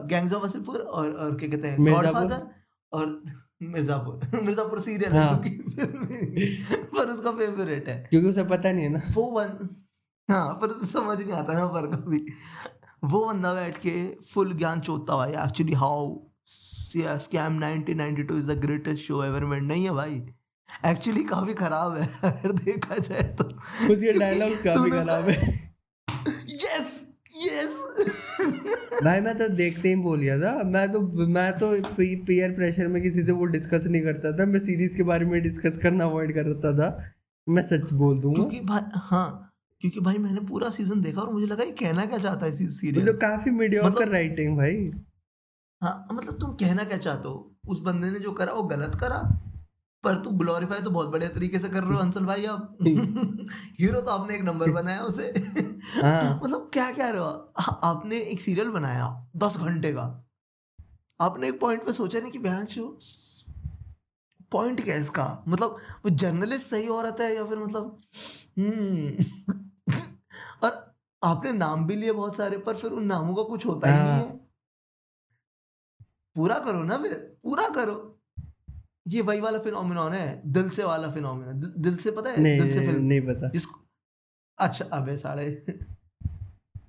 [0.05, 1.85] gangs of Wasseypur और और क्या कहते हैं?
[1.85, 2.47] गॉडफादर
[2.91, 3.21] और
[3.61, 5.37] मिर्जापुर। मिर्जापुर सीरियल हाँ।
[6.95, 9.69] पर उसका फेवरेट है। क्योंकि उसे पता नहीं है ना। वो वन
[10.29, 12.25] हाँ पर समझ नहीं आता ना पर कभी।
[13.03, 13.93] वो बंदा बैठ के
[14.33, 16.07] फुल ज्ञान चोता भाई actually how
[16.97, 20.23] scam 1992 is the greatest show ever made नहीं है भाई।
[20.85, 25.73] एक्चुअली काफ़ी खराब है। अगर देखा जाए तो। क्योंकि डायलॉग्स काफ़ी खराब है।
[26.49, 27.95] यस यस
[29.03, 31.81] भाई मैं तो देखते ही बोल गया था। मैं तो मैं तो
[32.25, 35.41] पीयर प्रेशर में किसी से वो डिस्कस नहीं करता था। मैं सीरीज़ के बारे में
[35.41, 37.11] डिस्कस करना अवॉइड करता था।
[37.49, 41.45] मैं सच बोल दूँगा क्योंकि भाई हाँ क्योंकि भाई मैंने पूरा सीज़न देखा और मुझे
[41.45, 44.91] लगा ये कहना क्या चाहता है इस सीरियल मतलब काफ़ी मीडियोकर मतलब- राइटिंग भाई।
[45.81, 47.55] हाँ मतलब तुम कहना क्या चाहते हो?
[47.67, 49.17] उस बंदे ने जो करा वो गलत करा?
[50.03, 52.77] पर तुम ग्लोरीफाई तो बहुत बढ़िया तरीके से कर रहे हो अंसल भाई आप।
[53.79, 55.33] हीरो तो आपने एक नंबर बनाया उसे।
[56.03, 60.25] हाँ। मतलब क्या कह रहे हो हाँ, आपने एक सीरियल बनाया दस घंटे का।
[61.21, 62.99] आपने एक पॉइंट पे सोचा नहीं कि बयान शो
[64.51, 65.43] पॉइंट क्या है इसका?
[65.47, 65.69] मतलब
[66.05, 68.01] वो जर्नलिस्ट सही औरत है या फिर मतलब
[68.59, 69.25] हम्म।
[70.63, 73.97] और आपने नाम भी लिए बहुत सारे पर फिर उन नामों का कुछ होता ही
[73.97, 74.48] नहीं हाँ।
[76.39, 78.19] है पूरा करो ना फिर पूरा करो।
[79.07, 82.41] ये वही वाला फिनोमिनॉन है दिल से वाला फिनोमिनॉन दिल से पता है?
[82.41, 83.79] नहीं दिल से फ़िल्म नहीं पता। जिसको
[84.57, 85.63] अच्छा अबे साले।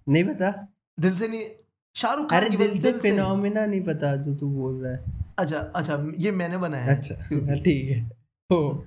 [0.09, 0.69] नहीं पता।
[1.01, 1.51] दिल से नहीं
[1.95, 5.05] शाहरुख खान अरे दिल फ़िल्म से। फिनोमिना नहीं पता जो तू बोल रहा है।
[5.39, 8.11] अच्छा अच्छा ये मैंने बनाया है। अच्छा हाँ, ठीक है।
[8.53, 8.87] हो।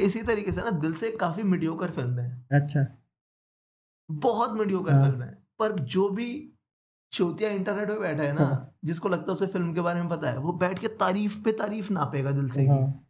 [0.00, 2.86] इसी तरीके से ना दिल से काफ़ी मीडियोकर फ़िल्म है। अच्छा।
[4.10, 6.52] बहुत मीडियोकर हाँ। फ़िल्म है। पर जो भी
[7.12, 10.08] चौथिया इंटरनेट पे बैठा है ना हाँ। जिसको लगता है उसे फ़िल्म के बारे में
[10.08, 13.06] पता है वो बैठ के तारीफ़ पे तारीफ़ नापेगा दिल से। हाँ।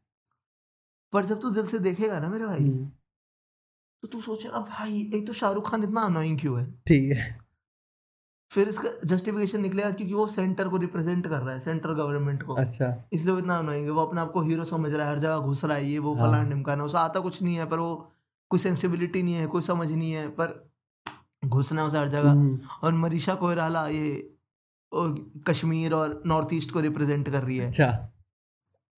[1.12, 2.86] पर जब तू दिल से देखेगा ना मेरे भाई हम्म,
[4.02, 6.66] तो तू सोचेगा भाई एक तो शाहरुख खान इतना अनोइंग क्यों है?
[6.86, 7.38] ठीक है।
[8.52, 12.54] फिर इसका जस्टिफिकेशन निकलेगा क्योंकि वो सेंटर को रिप्रेजेंट कर रहा है सेंट्रल गवर्नमेंट को।
[12.54, 15.18] अच्छा। इसलिए वो इतना अनोइंग है वो अपने आप को हीरो समझ रहा है हर
[15.18, 17.78] जगह घुस रहा है ये वो हाँ। फलान ढिमकाना उसे आता कुछ नहीं है पर
[17.78, 17.94] वो
[18.50, 20.69] कोई सेंसिबिलिटी नहीं है कोई समझ नहीं है पर
[21.44, 24.36] घुसना उसे हर जगह। हम्म, और मरीशा कोयराला ये
[24.92, 25.14] ओ,
[25.46, 28.10] कश्मीर और नॉर्थ ईस्ट को रिप्रेजेंट कर रही है। अच्छा।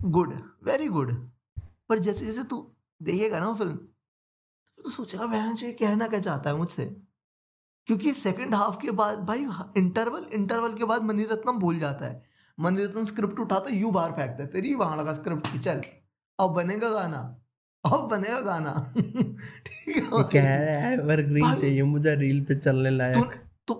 [0.02, 1.30] Good very good.
[1.88, 3.76] पर जैसे जैसे तू देखेगा ना फ़िल्म
[4.84, 7.02] तो सोचेगा वह ये कहना क्या चाहता है मुझसे?
[7.86, 12.22] क्योंकि सेकंड हाफ़ के बाद भाई इंटरवल इंटरवल के बाद मनीरत्नम भूल जाता है।
[12.60, 15.82] मनीरत्नम स्क्रिप्ट उठाता है, यूँ बाहर फेंकता है तेरी वहाँ लगा स्क्रिप्ट की चल
[16.40, 17.41] अब बनेगा गाना।
[17.84, 23.14] अब बनेगा गाना। ठीक है कह रहा है एवरग्रीन चाहिए मुझे रील पे चलने लायक।
[23.14, 23.36] तूने
[23.68, 23.74] तू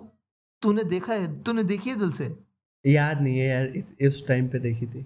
[0.61, 1.43] तूने देखा है?
[1.43, 2.35] तूने देखी है दिल से?
[2.87, 3.65] याद नहीं है यार
[4.01, 5.05] इस- टाइम पे देखी थी।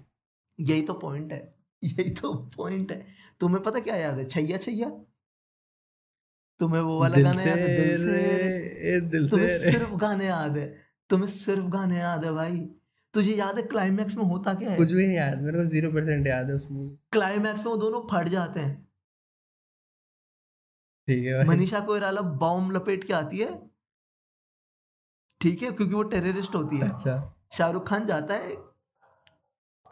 [0.60, 3.06] यही तो पॉइंट है। यही तो पॉइंट है।
[3.40, 4.28] तुम्हें पता क्या याद है?
[4.28, 4.88] छैया छैया?
[6.60, 7.88] तुम्हें वो वाला गाना याद है?
[7.88, 10.78] दिल से दिल से तुम्हें। सिर्फ़ गाने याद है।
[11.10, 12.70] तुम्हें सिर्फ़ गाने याद है भाई।
[13.14, 14.76] तुझे याद है क्लाइमैक्स में होता क्या है?
[14.76, 17.76] कुछ भी नहीं याद मेरे को ज़ीरो परसेंट याद है उस मूवी क्लाइमैक्स में वो
[17.76, 18.87] दोनों फट जाते हैं।
[21.48, 23.70] मनीषा कोइराला बॉम्ब लपेट के आती है।
[25.40, 28.56] ठीक है क्योंकि वो टेररिस्ट होती है। अच्छा। शाहरुख खान जाता है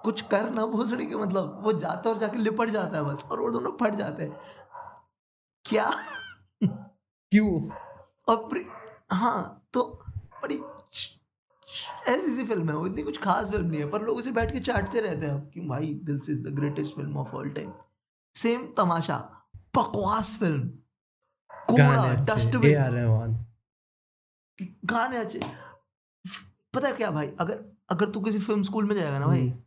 [0.05, 3.25] कुछ कर ना भोसड़ी के मतलब वो जाता है और जाके लिपट जाता है बस
[3.25, 4.37] और वो दोनों फट जाते हैं।
[5.65, 5.91] क्या?
[6.63, 7.71] क्यों?
[8.29, 8.67] और प्रि-
[9.13, 9.83] हाँ तो
[10.43, 10.61] बड़ी
[12.09, 14.53] ऐसी सी फ़िल्म है वो इतनी कुछ खास फ़िल्म नहीं है पर लोग उसे बैठ
[14.53, 17.73] के चाटते रहते हैं कि भाई Dil Se is the greatest film of all time
[18.37, 19.45] same Tamasha
[19.77, 20.71] बकवास फ़िल्म
[21.71, 22.73] कोड़ा डस्टबिन।
[24.85, 25.41] गाने अच्छे।
[26.75, 27.27] पता है क्या भाई?
[27.41, 29.63] अगर अगर तू किसी फ़िल्म स्कूल में जाएगा ना भाई हम्म।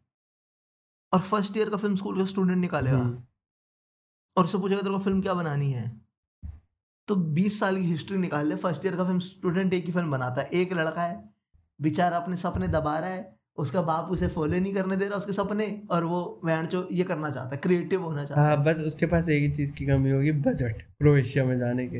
[1.13, 3.23] और फ़र्स्ट ईयर का फ़िल्म स्कूल का स्टूडेंट निकालेगा हम्म,
[4.37, 6.01] और उससे पूछेगा तेरे को फ़िल्म क्या बनानी है?
[7.07, 10.11] तो 20 साल की हिस्ट्री निकाल ले। फ़र्स्ट ईयर का फ़िल्म स्टूडेंट एक ही फ़िल्म
[10.11, 11.33] बनाता है। एक लड़का है
[11.81, 15.33] बेचारा अपने सपने दबा रहा है उसका बाप उसे फॉलो नहीं करने दे रहा उसके
[15.33, 18.79] सपने और वो वैन चो ये करना चाहता है क्रिएटिव होना चाहता है हाँ। बस
[18.79, 21.97] उसके पास एक ही चीज़ की कमी होगी बजट क्रोएशिया में जाने के।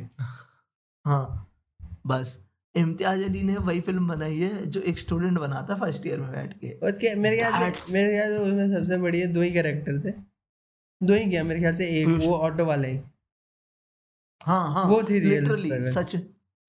[1.06, 1.52] हाँ
[2.08, 2.38] बस।
[2.76, 6.32] इम्तियाज़ अली ने वही फ़िल्म बनाई है जो एक स्टूडेंट बनाता है फ़र्स्ट ईयर में
[6.32, 10.00] बैठ के। उसके मेरे ख्याल से मेरे ख्याल से उसमें सबसे बढ़िया दो ही कैरेक्टर
[10.06, 10.14] थे।
[11.02, 12.92] दो ही क्या मेरे ख्याल से एक वो ऑटो वाले।
[14.42, 16.16] हाँ हाँ वो थी struggle। सच।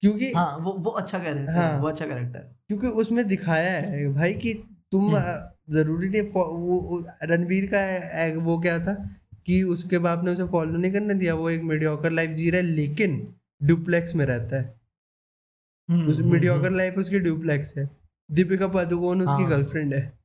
[0.03, 4.33] क्योंकि हाँ वो वो अच्छा कैरेक्टर हाँ। वो अच्छा कैरेक्टर क्योंकि उसमें दिखाया है भाई
[4.33, 4.53] कि
[4.91, 7.81] तुम हम्म। ज़रूरी नहीं वो रणवीर का
[8.41, 8.93] वो क्या था
[9.45, 12.57] कि उसके बाप ने उसे फॉलो नहीं करने दिया वो एक मीडियोकर लाइफ जी रहा
[12.57, 14.81] है लेकिन डुप्लेक्स में रहता है।
[15.89, 17.89] हम्म, उस मीडियोकर हम्म। लाइफ उसकी डुप्लेक्स है।
[18.31, 20.19] दीपिका पादुकोण उसकी हाँ। गर्लफ्रेंड है।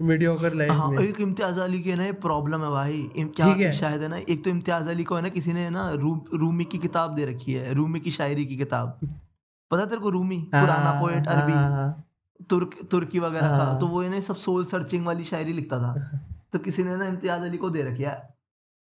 [0.00, 3.72] मीडियोकर लाइफ हाँ में। एक इम्तियाज़ अली की ना ये प्रॉब्लम है भाई। क्या है।
[3.72, 6.64] शायद है ना एक तो इम्तियाज़ अली को है ना किसी ने ना रू, रूमी
[6.64, 8.98] की किताब दे रखी है रूमी की शायरी की किताब।
[9.70, 10.38] पता तेरे को रूमी?
[10.38, 12.04] पुराना हाँ, पोएट हाँ, अरबी हाँ,
[12.50, 16.20] तुर्क तुर्की वगैरह का हाँ। तो वो इन्हें सब सोल सर्चिंग वाली शायरी लिखता था।
[16.52, 18.34] तो किसी ने ना इम्तियाज़ अली को दे रखी है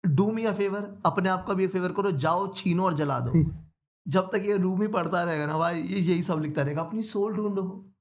[0.06, 3.32] डू मी अ फेवर अपने आप का भी फेवर करो जाओ छीनो और जला दो।
[4.08, 7.34] जब तक ये रूमी पढ़ता रहेगा ना भाई ये यही सब लिखता रहेगा अपनी सोल
[7.34, 7.94] ढूंढो।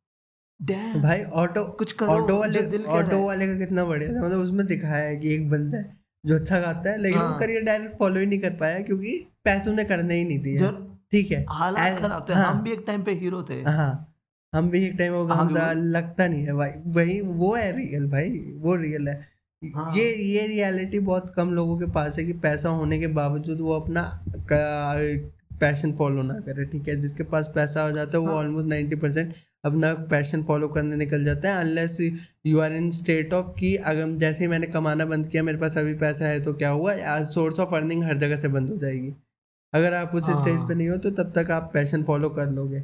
[0.62, 4.66] डैम भाई ऑटो कुछ करो ऑटो वाले ऑटो वाले का कितना बढ़िया था मतलब उसमें
[4.68, 8.00] दिखाया है कि एक बंदा है जो अच्छा गाता है लेकिन वो हाँ। करियर डायरेक्ट
[8.00, 10.72] फॉलो ही नहीं कर पाया क्योंकि पैसों ने करने ही नहीं दिया।
[11.12, 14.14] ठीक है हालात खराब थे हाँ। हम भी एक टाइम पे हीरो थे। हाँ।
[14.54, 18.30] हम भी एक टाइम होगा हाँ, लगता नहीं है भाई वही वो है रियल भाई
[18.58, 19.28] वो रियल है
[19.76, 23.62] हाँ। ये ये रियलिटी बहुत कम लोगों के पास है कि पैसा होने के बावजूद
[23.62, 24.24] वो अपना
[25.60, 28.96] पैशन फॉलो ना करे ठीक है जिसके पास पैसा हो जाता है वो। ऑलमोस्ट नाइन्टी
[28.96, 29.34] परसेंट
[29.66, 31.98] अपना पैशन फॉलो करने निकल जाता है unless
[32.46, 35.78] you are in state of कि अगर जैसे ही मैंने कमाना बंद किया मेरे पास
[35.78, 39.14] अभी पैसा है तो क्या हुआ सोर्स ऑफ़ अर्निंग हर जगह से बंद हो जाएगी
[39.74, 42.50] अगर आप उस स्टेज पे हाँ। नहीं हो तो तब तक आप पैशन फॉलो कर
[42.50, 42.84] लोगे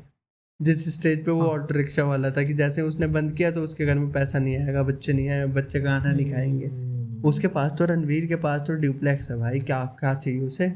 [0.60, 3.62] जिस स्टेज पे वो हाँ। ऑटो रिक्शा वाला था कि जैसे उसने बंद किया तो
[3.62, 7.48] उसके घर में पैसा नहीं आएगा बच्चे नहीं आए बच्चे खाना नहीं खाएँगे। हम्म। उसके
[7.48, 10.74] पास तो रणवीर के पास तो ड्यूप्लेक्स है भाई क्या क्या चाहिए उसे?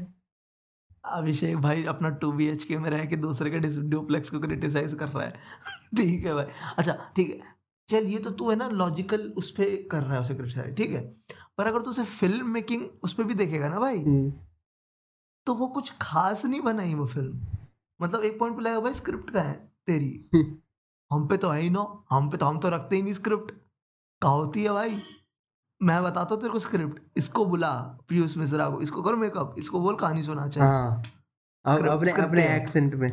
[1.04, 4.94] अभिषेक भाई अपना टू बी एच के में रह के दूसरे के ड्यूप्लेक्स को क्रिटिसाइज
[4.94, 5.30] कर रहा है।
[5.96, 6.46] ठीक है भाई।
[6.78, 7.56] अच्छा ठीक है।
[7.88, 10.90] चल ये तो तू है ना लॉजिकल उस पर कर रहा है उसे क्रिटिसाइज ठीक
[10.90, 11.00] है?
[11.58, 14.32] पर अगर तू उसे फ़िल्म मेकिंग उस पर भी देखेगा ना भाई हम्म,
[15.46, 17.40] तो वो कुछ खास नहीं बनाई वो फ़िल्म
[18.00, 20.12] मतलब एक पॉइंट पे लगा भाई स्क्रिप्ट का है। तेरी।
[21.10, 23.50] हम पे तो है ही नो हम पे तो हम तो रखते ही नहीं स्क्रिप्ट
[24.22, 25.00] कहा होती है भाई?
[25.80, 27.70] मैं बताता हूँ तेरे को स्क्रिप्ट इसको बुला
[28.08, 31.02] पीयूष मिश्रा को। इसको करो मेकअप इसको बोल कहानी सुना चाहिए हाँ
[31.64, 33.08] अब अपने अपने एक्सेंट में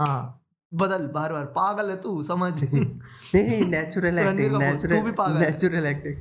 [0.00, 0.40] हाँ
[0.72, 5.86] बदल बार बार। पागल है तू समझ। नहीं नेचुरल एक्टिंग कपूर, तू भी पागल नेचुरल
[5.86, 6.16] एक्टिंग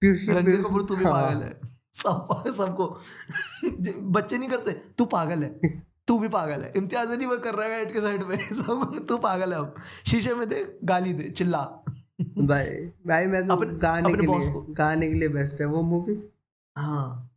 [0.00, 0.26] पीयूष
[0.64, 1.60] कपूर तू भी हाँ, पागल है।
[1.94, 2.86] सब सबको
[4.12, 7.68] बच्चे नहीं करते तू पागल है। तू भी पागल है। इम्तियाज़ नहीं वो कर रहा
[7.68, 9.74] है के साइड पे सब तू पागल है अब।
[10.06, 11.60] शीशे में दे गाली दे चिल्ला।
[12.20, 12.66] भाई
[13.06, 16.30] भाई मैं तो अपने- गाने अपने के लिए गाने के लिए बेस्ट है। वो मूवी
[16.76, 17.30] हाँ।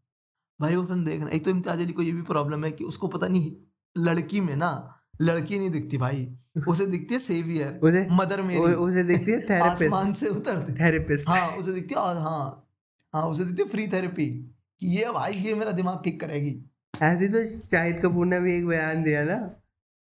[0.62, 3.08] भाई वो फ़िल्म देखना। एक तो इम्तियाज़ अली को ये भी प्रॉब्लम है कि उसको
[3.08, 3.52] पता नहीं
[3.98, 9.04] लड़की में ना लड़की नहीं दिखती भाई। उसे दिखती है सेवियर उसे मदर मेरी। उसे
[9.04, 12.68] दिखती है थेरेपिस्ट आसमान से उतरते थेरेपिस्ट हाँ उसे दिखती है हाँ
[13.14, 14.26] हाँ उसे दिखती है फ्री थेरेपी
[14.80, 16.66] कि ये भाई ये मेरा दिमाग ठीक करेगी।
[17.02, 19.36] ऐसे तो शाहिद कपूर ने भी एक बयान दिया ना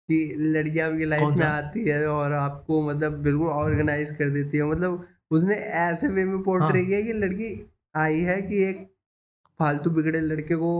[0.08, 4.64] कि लड़की आपकी लाइफ में आती है और आपको मतलब बिल्कुल ऑर्गेनाइज कर देती है।
[4.64, 8.94] मतलब उसने ऐसे वे में पोर्ट्रे हाँ। किया कि लड़की आई है कि एक
[9.58, 10.70] फालतू बिगड़े लड़के को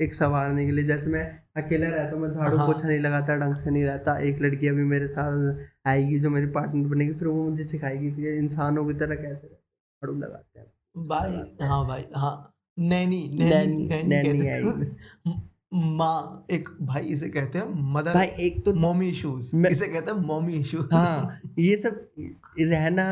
[0.00, 3.36] एक संवारने के लिए। जैसे मैं अकेला रहता हूँ मैं झाड़ू हाँ। पोछा नहीं लगाता
[3.36, 7.28] ढंग से नहीं रहता। एक लड़की अभी मेरे साथ आएगी जो मेरी पार्टनर बनेगी फिर
[7.28, 10.72] वो मुझे सिखाएगी कि इंसानों की तरह कैसे झाड़ू लगाते हैं।
[11.08, 14.84] भाई हाँ भाई हाँ। नैनी नैनी नैनी- नैनी नैनी कहते
[15.26, 19.86] हैं माँ एक भाई इसे कहते हैं मदर भाई एक तो मॉमी इश्यूज़ मैं- इसे
[19.86, 22.08] कहते हैं मॉमी इश्यूज़ हाँ ये सब
[22.60, 23.02] रहना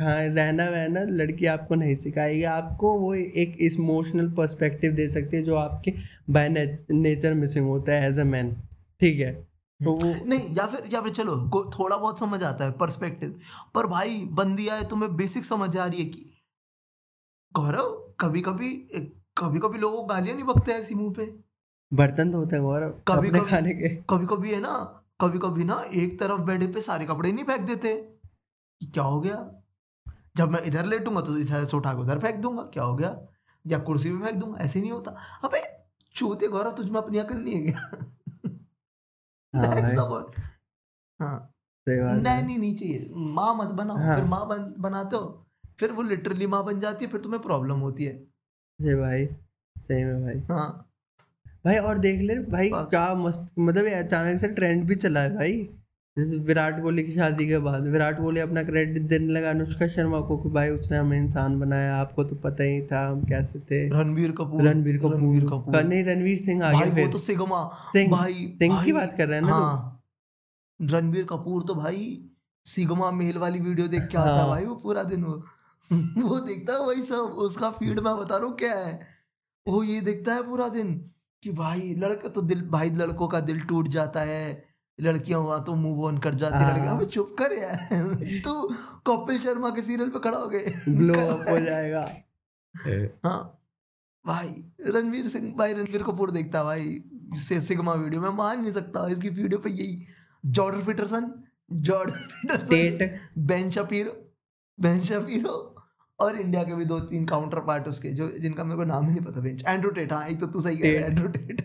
[0.00, 5.42] हाँ रहना वहना लड़की आपको नहीं सिखाएगी। आपको वो एक इमोशनल पर्सपेक्टिव दे सकती है
[5.42, 5.92] जो आपके
[6.30, 8.52] बाय नेचर मिसिंग होता है एज अ मैन
[9.00, 9.32] ठीक है?
[9.80, 11.36] तो वो नहीं या फिर या फिर चलो
[11.78, 13.38] थोड़ा बहुत समझ आता है पर्सपेक्टिव
[13.74, 16.24] पर भाई बंदी आए तुम्हें बेसिक समझ आ रही है कि
[17.54, 18.70] गौरव कभी कभी
[19.38, 21.47] कभी कभी लोगों गालियाँ नहीं बकते ऐसी मुँह पे।
[21.92, 25.84] बर्तन धोते हैं गौरव कभी- कभी- खाने के। कभी कभी है ना कभी कभी ना
[25.94, 27.94] एक तरफ़ बेड पे सारे कपड़े नहीं फेंक देते।
[28.80, 29.52] कि क्या हो गया?
[30.36, 33.20] जब मैं इधर लेटूँगा तो इधर से उठा के उधर फेंक दूँगा क्या हो गया?
[33.66, 35.10] या कुर्सी पे फेंक दूँगा ऐसे नहीं होता।
[35.44, 35.62] अबे
[36.14, 37.90] चूते गौरव तुझ में अपनी अकल नहीं है क्या?
[39.56, 40.40] हाँ point.
[41.20, 41.52] हाँ।
[41.88, 45.46] है। नैनी नहीं चाहिए। माँ मत बनाओ हाँ। फिर माँ बन बनाते हो
[45.80, 48.18] फिर वो लिटरली माँ बन जाती है फिर तुम्हें प्रॉब्लम होती है।
[48.80, 49.26] सही भाई।
[49.78, 50.87] सही में भाई। हाँ।
[51.64, 55.34] भाई और देख ले भाई क्या मस्त मतलब ये अचानक से ट्रेंड भी चला है
[55.36, 55.56] भाई।
[56.16, 60.20] जैसे विराट कोहली की शादी के बाद विराट कोहली अपना क्रेडिट देने लगा अनुष्का शर्मा
[60.20, 63.78] को कि भाई उसने हमें इंसान बनाया आपको तो पता ही था हम कैसे थे।
[63.88, 67.18] रणबीर कपूर रणबीर कपूर। रणबीर कपूर। नहीं रणवीर सिंह आ भाई गया वो फिर। तो
[67.18, 67.60] सिग्मा
[67.92, 70.04] सिंह भाई सिंह की बात कर रहे हैं ना हाँ।
[70.80, 72.02] रणबीर कपूर तो भाई
[72.66, 75.36] सिगमा मेल वाली वीडियो देख के आता है हाँ। भाई वो पूरा दिन वो।
[76.28, 78.98] वो देखता है वही सब उसका फ़ीड मैं बता रहा हूँ क्या है?
[79.66, 80.90] वो ये देखता है पूरा दिन।
[81.42, 84.68] कि भाई लड़का तो दिल भाई लड़कों का दिल टूट जाता है।
[85.00, 88.74] लड़कियाँ हुआ तो मूव ऑन कर जाती है। हाँ। लड़कियाँ चुप कर यार। तू
[89.06, 92.00] कपिल शर्मा के सीरियल पे खड़ा हो गए। ग्लो अप हो जाएगा।
[93.24, 93.60] हाँ।
[94.26, 97.02] भाई रणवीर सिंह भाई रणवीर कपूर देखता भाई।
[97.34, 100.06] से सिग्मा वीडियो मैं मान नहीं सकता। इसकी वीडियो पे यही
[100.46, 101.32] Jordan Peterson
[101.72, 104.12] Jordan Peterson Tate Ben Shapiro
[104.80, 105.77] Ben Shapiro
[106.20, 109.14] और इंडिया के भी दो तीन काउंटर पार्ट उसके जो जिनका मेरे को नाम ही
[109.14, 111.60] नहीं पता बेंच एंड्रू टेट हाँ एक तो तू सही है एंड्रू टेट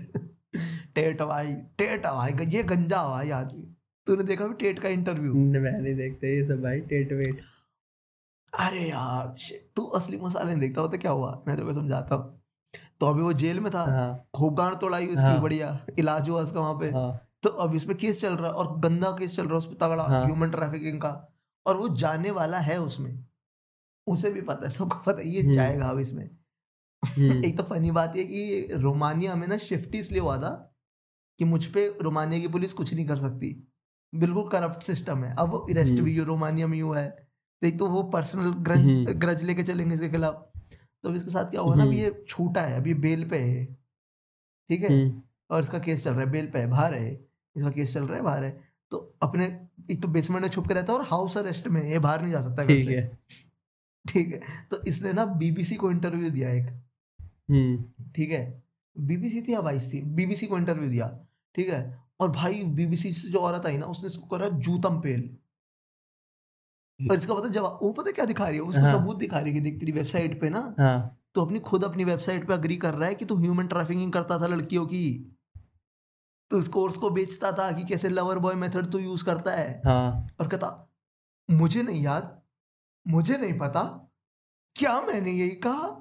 [0.96, 3.70] टेट भाई टेट भाई ये गंजा भाई आदमी।
[4.08, 7.42] तूने देखा भी टेट का इंटरव्यू मैं नहीं देखता ये सब भाई टेट वेट
[8.54, 9.36] अरे यार
[9.76, 11.32] तू असली मसाले नहीं देखता होता क्या हुआ?
[11.48, 12.42] मैं तेरे को समझाता हूँ।
[13.00, 16.42] तो अभी वो जेल में था हाँ। खूब गांड तोड़ाई उसकी हाँ। बढ़िया इलाज हुआ
[16.42, 19.36] उसका वहाँ पे। हाँ। तो अब इस पे केस चल रहा है और गंदा केस
[19.36, 21.10] चल रहा है उस पे तगड़ा। ह्यूमन ट्रैफिकिंग का।
[21.66, 23.26] और वो जाने वाला है उसमें।
[24.08, 26.30] उसे भी पता है सबको पता है ये हम्म। जाएगा अब इसमें।
[27.06, 30.76] हम्म, एक तो फनी बात ये कि रोमानिया में ना शिफ्ट इसलिए हुआ था
[31.40, 33.68] कि मुझ पे रोमानिया की पुलिस कुछ नहीं कर सकती।
[34.16, 37.10] बिल्कुल करप्ट सिस्टम है। अब अरेस्ट हम्म। भी रोमानिया में हुआ है।
[37.62, 40.52] तो एक तो वो पर्सनल ग्रज हम्म। ग्रज लेके चलेंगे इसके खिलाफ।
[41.04, 43.38] तो अब इसके साथ क्या हुआ ना अभी हम्म। ये छूटा है अभी बेल पे
[43.38, 43.66] है।
[44.70, 45.04] ठीक है?
[45.04, 47.14] हम्म, और इसका केस चल रहा है बेल पे है बाहर है।
[47.56, 50.74] इसका केस चल रहा है बाहर है। तो अपने एक तो बेसमेंट में छुप के
[50.74, 53.20] रहता है और हाउस अरेस्ट में है, ये बाहर नहीं जा सकता ठीक है।
[54.06, 54.42] ठीक है?
[54.72, 56.66] तो इसने ना बीबीसी को इंटरव्यू दिया एक।
[57.52, 58.64] हम्म। ठीक है?
[58.98, 62.04] बीबीसी थी या वाइस थी बीबीसी को इंटरव्यू दिया। ठीक है?
[62.20, 65.38] और भाई बीबीसी से जो औरत आई ना उसने इसको करा जूतम पेल।
[67.00, 68.62] और इसका पता जवाब वो पता क्या दिखा रही है?
[68.62, 71.84] उसको हाँ। सबूत दिखा रही है देख तेरी वेबसाइट पे ना हाँ। तो अपनी खुद
[71.84, 75.36] अपनी वेबसाइट पे अग्री कर रहा है कि तू ह्यूमन ट्रैफिकिंग करता था लड़कियों की।
[76.52, 79.82] तो इस कोर्स को बेचता था कि कैसे लवर बॉय मेथड तू यूज़ करता है।
[79.86, 80.94] हाँ। और कहता
[81.52, 82.43] मुझे नहीं याद
[83.06, 83.82] मुझे नहीं पता
[84.76, 86.00] क्या मैंने यही कहा।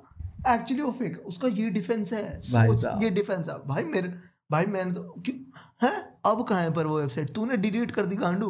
[0.49, 4.09] एक्चुअली वो फेक उसका ये डिफेंस है भाई ये डिफेंस है। भाई मेरे
[4.51, 5.37] भाई मैंने तो क्यों
[5.83, 5.91] है?
[6.27, 8.49] अब कहाँ है पर वो वेबसाइट तूने डिलीट कर दी गांडू।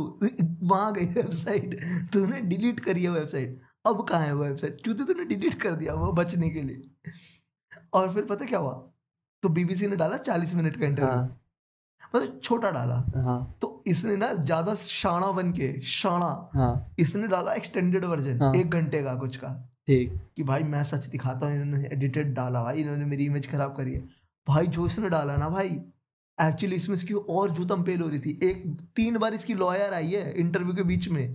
[0.62, 1.78] वहाँ गई वेबसाइट
[2.12, 5.94] तूने डिलीट करी है वेबसाइट अब कहाँ है वो वेबसाइट क्योंकि तूने डिलीट कर दिया
[5.94, 6.82] वो बचने के लिए?
[7.92, 8.72] और फिर पता क्या हुआ?
[9.42, 11.28] तो बीबीसी ने डाला चालीस मिनट का इंटरव्यू
[12.14, 17.52] मतलब छोटा डाला। हाँ। तो इसने ना ज़्यादा शाना बन के शाना हाँ। इसने डाला
[17.54, 19.52] एक्सटेंडेड वर्जन हाँ। एक घंटे का कुछ का।
[19.86, 23.74] ठीक। कि भाई मैं सच दिखाता हूँ इन्होंने एडिटेड डाला भाई इन्होंने मेरी इमेज खराब
[23.76, 24.00] करी है।
[24.46, 25.68] भाई जो इसने डाला ना भाई
[26.38, 28.64] एक्चुअली इसमें इसकी और जूतम पेल हो रही थी। एक
[28.96, 31.34] तीन बार इसकी लॉयर आई है इंटरव्यू के बीच में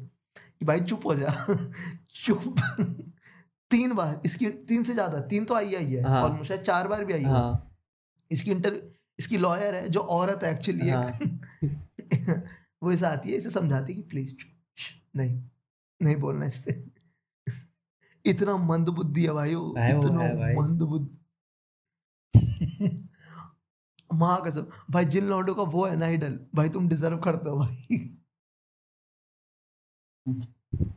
[0.59, 1.33] कि भाई चुप हो जा।
[2.23, 2.55] चुप।
[3.71, 6.87] तीन बार इसकी तीन से ज़्यादा तीन तो आई आई है हाँ। ऑलमोस्ट शायद चार
[6.87, 7.73] बार भी आई है। हाँ।
[8.31, 8.81] इसकी इंटर
[9.19, 11.19] इसकी लॉयर है जो औरत है एक्चुअली हाँ।
[12.83, 14.35] वो इसे आती है इसे समझाती है कि प्लीज़
[15.15, 15.43] नहीं
[16.01, 16.83] नहीं बोलना इस पे।
[18.25, 20.27] इतना मंद बुद्धि है भाई वो इतना
[20.61, 21.15] मंद बुद्धि।
[24.13, 27.57] माँ कसम भाई जिन लौंडों का वो है ना आइडल भाई तुम डिजर्व करते हो
[27.57, 27.97] भाई।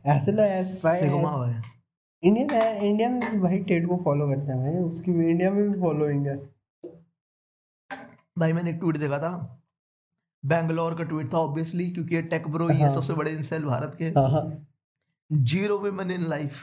[0.05, 1.61] ऐसे लो ऐसे भाई सिग्मा ऐसे- है
[2.23, 5.71] इंडियन है इंडिया में भी भाई टेड को फॉलो करते हैं भाई उसकी इंडिया में
[5.71, 6.35] भी फॉलोइंग है
[8.39, 9.57] भाई मैंने एक ट्वीट देखा था।
[10.45, 13.65] बैंगलोर का ट्वीट था ऑब्वियसली क्योंकि ये टेक ब्रो ही है हाँ। सबसे बड़े इंसेल
[13.65, 14.11] भारत के।
[15.35, 16.57] ज़ीरो वुमेन इन लाइफ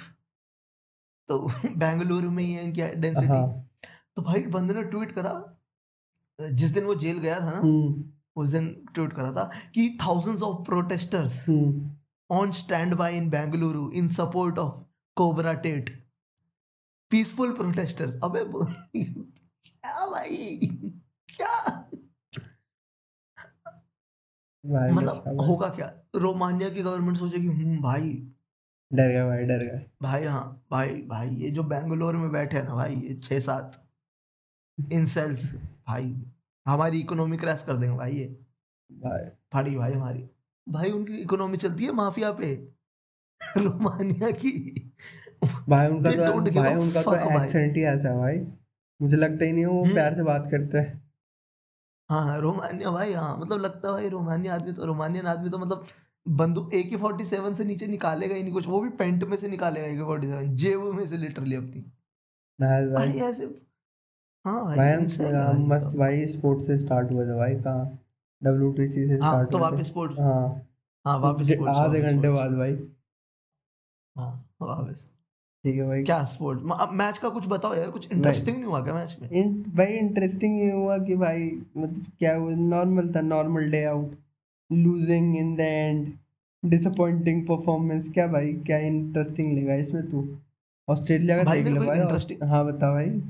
[1.28, 1.38] तो
[1.76, 3.68] बेंगलुरु में ही है इनकी डेंसिटी हाँ।
[4.16, 5.54] तो भाई बंदे ने ट्वीट करा
[6.40, 8.04] जिस दिन वो जेल गया था ना हम्म।
[8.36, 11.38] उस दिन ट्वीट करा था कि thousands of protesters
[12.30, 14.84] on stand by in Bengaluru in support of
[15.16, 15.90] cobra Tate
[17.10, 18.44] peaceful protesters अबे
[18.94, 20.70] क्या भाई?
[21.40, 21.84] क्या?
[24.66, 25.92] मतलब होगा क्या?
[26.16, 28.28] रोमानिया की गवर्नमेंट सोचेगी हम्म भाई।
[28.92, 32.64] डर गया भाई डर गया। भाई हाँ भाई भाई ये जो बेंगलोर में बैठे हैं
[32.64, 33.88] ना भाई ये छः सात
[34.92, 35.54] इंसेल्स
[35.88, 36.22] भाई
[36.66, 38.24] हमारी इकोनॉमी क्रैश कर देंगे भाई ये।
[38.92, 40.30] भाई। फाड़ी भाई हमारी।
[40.68, 42.68] भाई उनकी इकोनॉमी चलती है माफिया पे।
[43.56, 44.52] रोमानिया की।
[45.68, 48.38] भाई उनका तो भाई उनका तो एक्सेंट ही ऐसा है भाई।
[49.02, 51.07] मुझे लगता ही नहीं वो हम्म। प्यार से बात करते हैं।
[52.10, 55.58] हाँ हाँ रोमानिया भाई हाँ मतलब लगता है भाई रोमानिया आदमी तो रोमानियन आदमी तो
[55.58, 55.86] मतलब
[56.26, 59.36] बंदूक ए के फोर्टी सेवन से नीचे निकालेगा ही नहीं कुछ वो भी पेंट में
[59.36, 61.84] से निकालेगा ए के फोर्टी सेवन जेब में से लिटरली अपनी।
[62.58, 63.44] भाई। भाई ऐसे
[64.44, 64.76] हाँ भाई
[65.68, 67.98] मस्त भाई स्पोर्ट्स से स्टार्ट हुआ था भाई कहाँ?
[68.42, 70.66] डब्ल्यूटीसी से हाँ स्टार्ट तो वापस स्पोर्ट्स हाँ।
[71.04, 72.72] हाँ वापस आधे घंटे बाद भाई।
[74.16, 74.30] हाँ
[74.62, 75.08] वापस।
[75.64, 76.60] ठीक है भाई। क्या स्पोर्ट
[76.92, 79.30] मैच का कुछ बताओ यार कुछ इंटरेस्टिंग नहीं। हुआ क्या मैच में?
[79.30, 84.14] इन भाई इंटरेस्टिंग ये हुआ कि भाई मतलब क्या वो नॉर्मल था normal day out
[84.72, 86.12] losing in the end
[86.64, 90.28] disappointing performance क्या भाई क्या इंटरेस्टिंग लगा इसमें तू?
[90.88, 93.22] ऑस्ट्रेलिया का भाई देख ले भाई। interesting- हाँ बता भाई।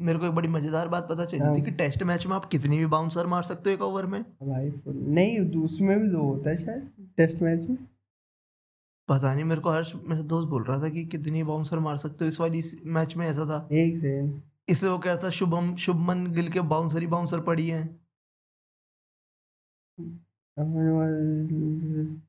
[0.00, 2.44] मेरे को एक बड़ी मज़ेदार बात पता चली हाँ। थी कि टेस्ट मैच में आप
[2.44, 6.50] कितनी भी बाउंसर मार सकते हो एक ओवर में। भाई नहीं उसमें भी दो होता
[6.50, 7.76] है शायद टेस्ट मैच में।
[9.08, 12.24] पता नहीं मेरे को हर्ष मेरा दोस्त बोल रहा था कि कितनी बाउंसर मार सकते
[12.24, 15.74] हो। इस वाली मैच में ऐसा था। एक सेकंड इसलिए वो कह रहा था शुभम
[15.76, 17.86] शुभमन गिल के बाउंसर ही बाउंसर पड़ी हैं।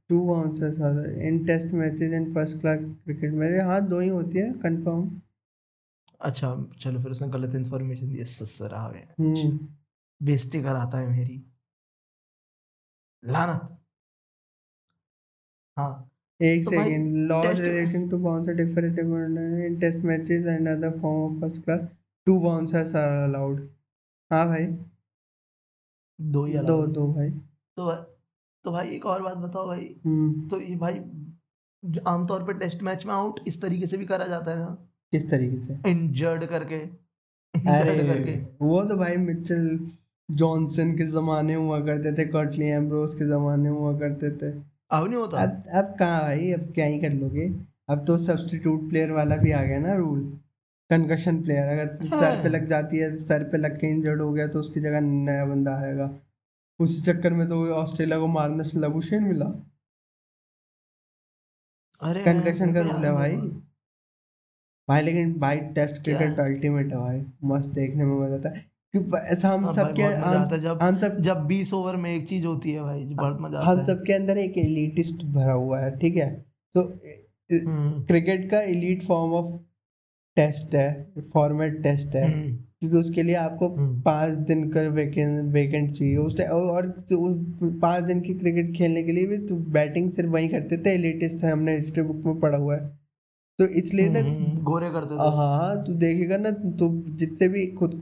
[0.09, 4.37] Two bouncers are in test matches in first class cricket में। हाँ दो ही होती
[4.37, 5.09] है कंफर्म
[6.21, 9.57] अच्छा चलो फिर उसने गलत इन्फॉर्मेशन दी ससुरा है हम्म।
[10.21, 11.41] बेइज्जती कराता है मेरी।
[13.23, 13.69] लानत।
[15.77, 16.09] हाँ।
[16.43, 21.33] एक तो second laws test- relating to bouncer different in test matches and other form
[21.33, 21.79] of first class
[22.25, 23.69] two bouncers are allowed
[24.31, 24.65] हाँ भाई।
[26.21, 27.29] दो ही दो दो भाई।
[27.77, 28.03] तो भाई
[28.63, 30.93] तो भाई एक और बात बताओ भाई। हम्म। तो ये भाई
[32.07, 34.77] आमतौर पे टेस्ट मैच में आउट इस तरीके से भी करा जाता है ना?
[35.11, 35.77] किस तरीके से?
[35.87, 39.87] इंजर्ड करके। अरे करके। वो तो भाई मिचेल
[40.31, 45.15] जॉनसन के जमाने हुआ करते थे कर्टली एम्ब्रोस के जमाने हुआ करते थे। अब नहीं
[45.15, 45.41] होता?
[45.41, 46.51] अब अब कहाँ भाई?
[46.53, 47.47] अब क्या ही कर लोगे?
[47.89, 50.21] अब तो सब्स्टिट्यूट प्लेयर वाला भी आ गया ना रूल
[50.89, 54.31] कंकशन प्लेयर अगर सर पे हाँ। लग जाती है सर पे लग के इंजर्ड हो
[54.33, 56.09] गया तो उसकी जगह नया बंदा आएगा।
[56.79, 59.45] उसी चक्कर में तो ऑस्ट्रेलिया को मारना लबुशेन मिला।
[62.01, 63.35] अरे कंकशन का रूल है भाई।
[64.87, 69.49] भाई लेकिन भाई टेस्ट क्रिकेट अल्टीमेट है भाई। मस्त देखने में मज़ा आता है। ऐसा
[69.49, 72.71] हम हाँ बहुत मज़ा हम जब हम सब जब 20 ओवर में एक चीज़ होती
[72.71, 76.29] है भाई बहुत मज़ा हम है। सबके अंदर एक एलिटिस्ट भरा हुआ है ठीक है?
[76.75, 76.81] तो
[77.49, 79.57] हम्म, क्रिकेट का एलीट फॉर्म ऑफ़
[80.37, 85.51] टेस्ट है फॉर्मेट टेस्ट है हम्म, क्योंकि उसके लिए आपको हम्म। पाँच दिन का वेकेंट
[85.53, 87.37] वेकेंट चाहिए। उस और और उस
[87.81, 91.43] पाँच दिन की क्रिकेट खेलने के लिए भी तो बैटिंग सिर्फ़ वही करते थे एलिटिस्ट
[91.43, 92.87] है हमने हिस्ट्री बुक में पढ़ा हुआ है।
[93.59, 98.01] तो इसलिए ना हम्म, गोरे करते थे। हाँ तू देखेगा ना तो जितने भी खुद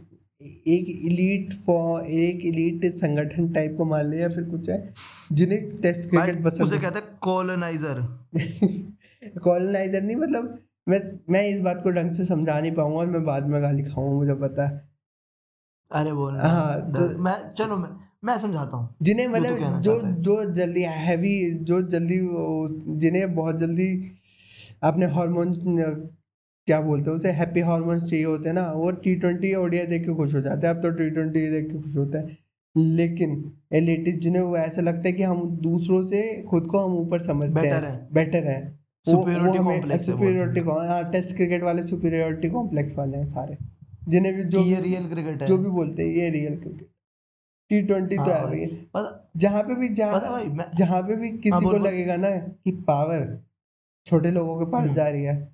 [0.68, 4.94] एक इलीट फॉर एक इलीट संगठन टाइप को मान ले या फिर कुछ है
[5.32, 8.02] जिन्हें टेस्ट क्रिकेट पसंद उसे कहते हैं कॉलोनाइजर
[9.40, 13.24] कॉलोनाइजर नहीं मतलब मैं मैं इस बात को ढंग से समझा नहीं पाऊँगा और मैं
[13.26, 14.90] बाद में गाली खाऊँगा मुझे पता है।
[15.92, 17.90] अरे बोल हाँ, तो- मैं चलो मैं
[18.24, 22.20] मैं समझाता हूँ। जिन्हें वो तो मतलब जो जो जल्दी हैवी जो जल्दी
[22.98, 24.12] जिन्हें बहुत जल्दी
[24.84, 25.54] अपने हार्मोन
[26.72, 30.06] क्या बोलते हैं उसे हैप्पी हार्मोन्स चाहिए होते हैं ना वो टी ट्वेंटी ओडिया देख
[30.06, 32.38] के खुश हो जाते हैं। अब तो टी ट्वेंटी देख के खुश होता है।
[32.78, 37.20] लेकिन एलिटिस्ट जिन्हें वो ऐसा लगता है कि हम दूसरों से खुद को हम ऊपर
[37.22, 38.80] समझते हैं। बेटर है। है।
[40.00, 40.62] सुपीरियोरिटी
[41.12, 43.58] टेस्ट क्रिकेट वाले सुपीरियोरिटी कॉम्प्लेक्स वाले हैं सारे।
[44.08, 46.88] जिन्हें भी जो ये रियल क्रिकेट है। जो भी बोलते हैं ये रियल क्रिकेट
[47.70, 51.50] टी ट्वेंटी तो हाँ है भाई। भैया जहाँ पे भी जहाँ जहाँ पे भी किसी
[51.50, 53.40] हाँ, को लगेगा ना कि पावर
[54.06, 55.51] छोटे लोगों के पास हम्म। जा रही है।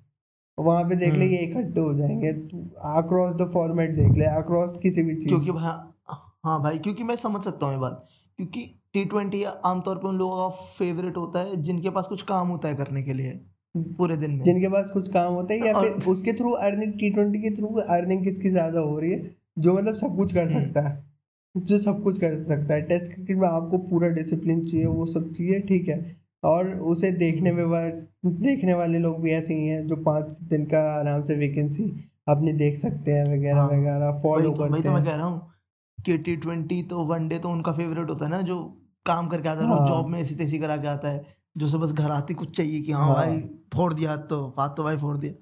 [0.58, 2.58] वहाँ पे देख ले हम्म। ये इकट्ठे हो जाएँगे। तू
[2.96, 7.16] अक्रॉस द फॉर्मेट देख ले अक्रॉस किसी भी चीज़। क्योंकि भाई हाँ भाई क्योंकि मैं
[7.16, 8.04] समझ सकता हूँ ये बात।
[8.36, 8.60] क्योंकि
[8.92, 10.48] टी ट्वेंटी आमतौर पे उन लोगों का
[10.78, 13.40] फेवरेट होता है जिनके पास कुछ काम होता है करने के लिए
[13.76, 16.92] पूरे दिन में। जिनके पास कुछ काम होता है या और- फिर उसके थ्रू अर्निंग
[16.92, 20.48] टी ट्वेंटी के थ्रू अर्निंग किसकी ज़्यादा हो रही है जो मतलब सब कुछ कर
[20.48, 21.08] हम्म। सकता है।
[21.56, 25.30] जो सब कुछ कर सकता है। टेस्ट क्रिकेट में आपको पूरा डिसिप्लिन चाहिए वो सब
[25.32, 29.86] चाहिए ठीक है। और उसे देखने में वा- देखने वाले लोग भी ऐसे ही हैं
[29.86, 31.84] जो पाँच दिन का आराम से वैकेंसी
[32.28, 35.14] अपनी देख सकते हैं वगैरह हाँ, वगैरह फॉलो तो वही करते तो मैं हैं। कह
[35.16, 35.50] रहा हूँ
[35.98, 38.62] कि टी ट्वेंटी तो वनडे तो उनका फेवरेट होता है ना जो
[39.06, 41.24] काम करके आता है हाँ। जॉब में ऐसी तैसी करा के आता है
[41.56, 43.38] जो से बस घर आते ही कुछ चाहिए कि हाँ हाँ। भाई
[43.74, 45.32] फोड़ दिया तो हाथ तो भाई फोड़ दिया।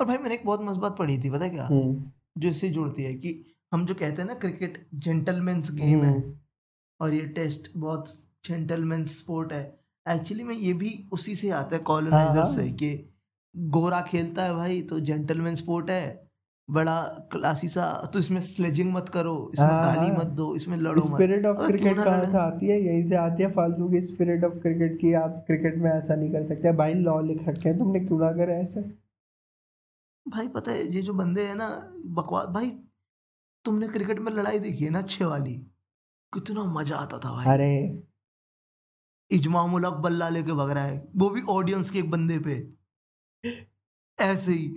[0.00, 1.64] और भाई मैंने एक बहुत मस्त बात पढ़ी थी पता क्या?
[1.64, 6.12] हम्म। जो इससे जुड़ती है कि हम जो कहते हैं ना क्रिकेट जेंटलमैन्स गेम है
[6.12, 6.32] हम्म,
[7.00, 8.08] और ये टेस्ट बहुत
[8.44, 9.62] जेंटलमैन स्पोर्ट है
[10.06, 13.10] एक्चुअली में ये भी उसी से आता है कॉलोनाइजर हाँ, से हाँ। कि
[13.54, 16.22] गोरा खेलता है भाई तो जेंटलमैन स्पोर्ट है
[16.68, 17.00] बड़ा
[17.32, 20.92] क्लासी सा तो इसमें स्लेजिंग मत करो इसमें हाँ, गाली हाँ। मत दो इसमें लड़ो
[20.92, 22.78] मत। स्पिरिट ऑफ़ क्रिकेट कहाँ से आती है?
[22.80, 26.30] यहीं से आती है फालतू की स्पिरिट ऑफ़ क्रिकेट की आप क्रिकेट में ऐसा नहीं
[26.32, 28.80] कर सकते। भाई लॉ लिख रखे हैं तुमने क्यों ना करे ऐसे?
[30.26, 31.68] भाई पता है ये जो बंदे हैं ना
[32.16, 32.70] बकवास भाई
[33.64, 35.54] तुमने क्रिकेट में लड़ाई देखी है ना अच्छे वाली?
[36.32, 37.72] कितना मज़ा आता था भाई। अरे
[39.30, 42.68] इजमामुल हक बल्ला लेके भग रहा है। वो भी ऑडियंस के एक बंदे पे।
[44.20, 44.74] ऐसे ही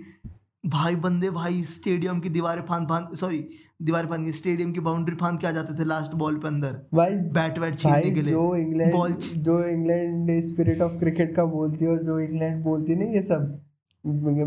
[0.66, 3.50] भाई बंदे भाई स्टेडियम की दीवारें फांद फांद सॉरी
[3.82, 7.10] दीवारें फांद स्टेडियम की बाउंड्री फांद के आ जाते थे लास्ट बॉल पे अंदर। भाई
[7.10, 11.84] बैट वैट छीनने के लिए। जो इंग्लैंड छ- जो इंग्लैंड स्पिरिट ऑफ़ क्रिकेट का बोलती
[11.84, 13.60] है और जो इंग्लैंड बोलती है ना ये सब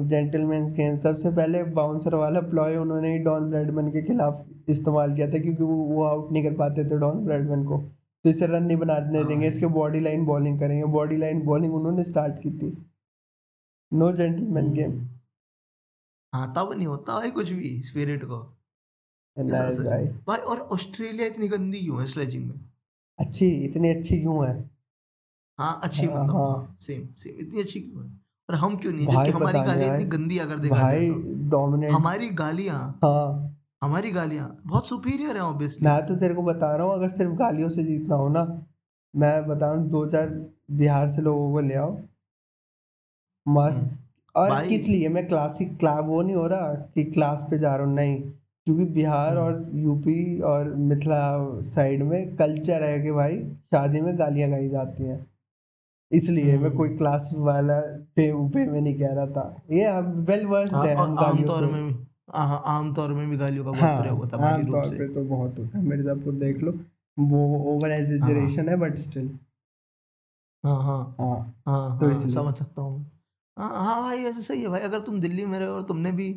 [0.08, 5.40] जेंटलमैन गेम सबसे पहले बाउंसर वाला प्लॉय उन्होंने डॉन ब्रैडमैन के खिलाफ इस्तेमाल किया था
[5.40, 7.84] क्योंकि वो वो आउट नहीं कर पाते थे डॉन ब्रैडमैन को।
[8.26, 11.76] तो इसे रन नहीं बनाने हाँ देंगे इसके बॉडी लाइन बॉलिंग करेंगे। बॉडी लाइन बॉलिंग
[11.76, 12.72] उन्होंने स्टार्ट की थी।
[13.92, 15.00] No gentleman game.
[16.34, 18.38] हाँ तब नहीं होता भाई कुछ भी स्पिरिट को।
[19.38, 22.60] भाई भाई और ऑस्ट्रेलिया इतनी गंदी क्यों है स्लेजिंग में?
[23.20, 24.54] अच्छी इतनी अच्छी क्यों है?
[25.60, 28.12] हाँ अच्छी हाँ, मतलब हाँ। हाँ सेम सेम इतनी अच्छी क्यों है?
[28.50, 29.06] और हम क्यों नहीं?
[29.08, 33.51] जबकि हमारी गालियाँ भाई। इतनी गंदी अगर देखा भाई जाए तो। डोमिनेट हमारी गालियाँ हाँ।
[33.92, 37.32] हमारी गालियाँ बहुत सुपीरियर है ऑब्वियसली मैं तो तेरे को बता रहा हूँ अगर सिर्फ़
[37.32, 38.66] गालियों से जीतना हो ना
[39.16, 40.28] मैं बता रहा हूँ दो चार
[40.72, 41.98] बिहार से लोगों को ले आओ।
[43.48, 43.90] मस्त।
[44.36, 45.10] और किस लिए?
[45.10, 48.22] मैं क्लासिक क्ला वो नहीं हो रहा कि क्लास पे जा रहा हूँ नहीं।
[48.66, 54.20] क्योंकि बिहार हम्म। और यूपी और मिथिला साइड में कल्चर है कि भाई शादी में
[54.20, 55.26] गालियाँ गाई जाती हैं।
[56.12, 57.80] इसलिए मैं हम्म। कोई क्लास वाला
[58.16, 62.11] पे पे में नहीं कह रहा था। ये वेल वर्स्ड हाँ, है हम गालियों से।
[62.34, 65.78] आमतौर में भी गालियों का बहुत हाँ प्रयोग होता है आमतौर पे तो बहुत होता
[65.78, 66.72] है मिर्जापुर देख लो
[67.18, 69.30] वो ओवर एग्जेजरेशन है बट स्टिल
[70.64, 73.12] हाँ हाँ हाँ। हाँ तो हाँ इसलिए। समझ सकता हूँ।
[73.58, 76.12] हाँ हाँ भाई ऐसे सही है भाई अगर तुम दिल्ली में रहे हो और तुमने
[76.12, 76.34] भी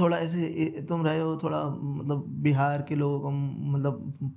[0.00, 3.30] थोड़ा ऐसे तुम रहे हो थोड़ा मतलब बिहार के लोगों का
[3.70, 4.32] मतलब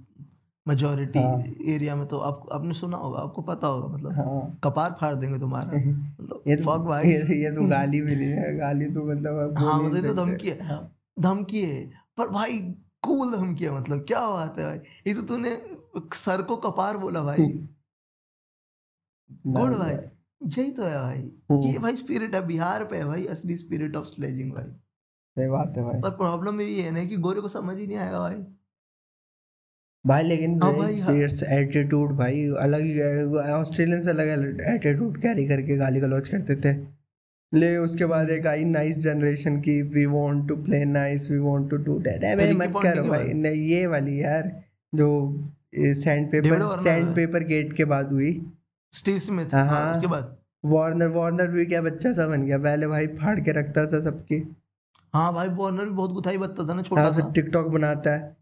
[0.69, 1.43] मेजोरिटी हाँ।
[1.73, 5.39] एरिया में तो आप आपने सुना होगा आपको पता होगा मतलब हाँ। कपार फाड़ देंगे
[5.39, 5.71] तुम्हारा।
[6.21, 9.83] मतलब ये तो भाई। ये, ये तो गाली भी नहीं है गाली तो मतलब हाँ
[9.83, 12.59] मतलब तो धमकी है। हाँ। धमकी है पर भाई
[13.01, 15.61] कूल धमकी है मतलब क्या बात है भाई। ये तो तूने
[15.97, 17.47] सर को कपार बोला भाई।
[19.47, 19.93] गुड भाई।
[20.43, 23.95] यही तो है भाई। हम्म। ये भाई स्पिरिट है बिहार पे है भाई असली स्पिरिट
[23.95, 24.65] ऑफ़ स्लेजिंग भाई।
[25.35, 27.97] सही बात है भाई। पर प्रॉब्लम ये है ना कि गोरे को समझ ही नहीं
[27.97, 28.35] आएगा भाई।
[30.05, 34.27] भाई लेकिन हाँ भाई, हाँ। फियर्स एटीट्यूड भाई अलग ही ऑस्ट्रेलियंस अलग
[34.69, 36.73] एटीट्यूड कैरी करके गाली गलौज करते थे।
[37.51, 41.69] ले उसके बाद एक आई नाइस जनरेशन की we want to play nice we want
[41.69, 44.51] to do that अबे मत करो भाई। नहीं ये वाली यार
[44.93, 45.09] जो
[45.75, 48.31] sandpaper sandpaper gate के बाद हुई।
[48.93, 50.35] स्टीव स्मिथ हाँ, हाँ हाँ। उसके बाद।
[50.65, 54.43] वार्नर वार्नर भी क्या बच्चा सा बन गया। पहले भाई फाड़ के रखता था सबकी।
[55.13, 58.37] हाँ भाई वार्नर भी बहुत गुथाई बत्ता था ना छोटा हाँ सा। टिकटॉक बनाता है।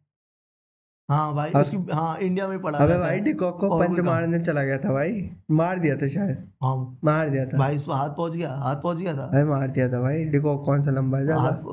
[1.10, 4.64] हाँ भाई अब- उसकी हाँ इंडिया में पड़ा अबे भाई डिकॉक को पंच मारने चला
[4.64, 8.34] गया था भाई। मार दिया था शायद। हाँ। मार दिया था। भाई इस हाथ पहुँच
[8.34, 11.26] गया हाथ पहुँच गया था। भाई मार दिया था भाई डिकॉक कौन सा लंबा है
[11.26, 11.64] ज़्यादा। हाथ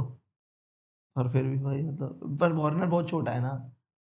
[1.16, 3.48] पर फिर भी भाई मतलब पर वार्नर बहुत छोटा है ना।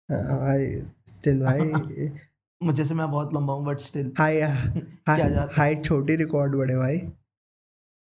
[0.09, 0.67] हाँ, भाई
[1.07, 1.59] स्टिल भाई।
[2.63, 6.99] मुझे से मैं बहुत लंबा हूँ बट स्टिल हाई हाइट छोटी रिकॉर्ड बड़े भाई।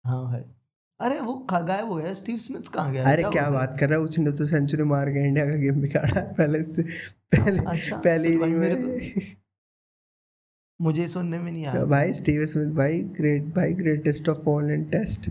[0.05, 0.43] हाँ भाई।
[1.01, 3.05] अरे वो खा- गायब हो गया। स्टीव स्मिथ कहाँ गया?
[3.05, 4.05] अरे क्या बात कर रहा है?
[4.05, 8.29] उसने तो सेंचुरी मार के इंडिया का गेम बिगाड़ा है। पहले से पहले अच्छा, पहले
[8.39, 8.75] तो मेरे
[10.81, 14.85] मुझे सुनने में नहीं आया। भाई स्टीव स्मिथ भाई ग्रेट भाई greatest of all in
[14.85, 15.31] test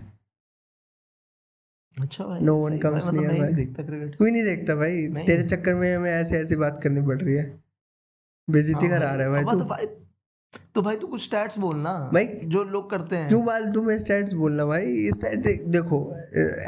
[2.00, 2.40] अच्छा भाई
[2.70, 5.74] भाई, मतलब near मैं ही नहीं भाई। देखता क्रिकेट कोई नहीं देखता भाई। तेरे चक्कर
[5.74, 7.64] में हमें ऐसे ऐसी बात करनी पड़ रही है।
[8.50, 9.99] बेइज्जती हाँ करा रहा है भाई अब तू
[10.74, 14.32] तो भाई तो कुछ स्टैट्स बोलना भाई, जो लोग करते हैं। क्यों फालतू में स्टैट्स
[14.34, 15.10] बोलना भाई?
[15.12, 15.98] स्टैट दे, देखो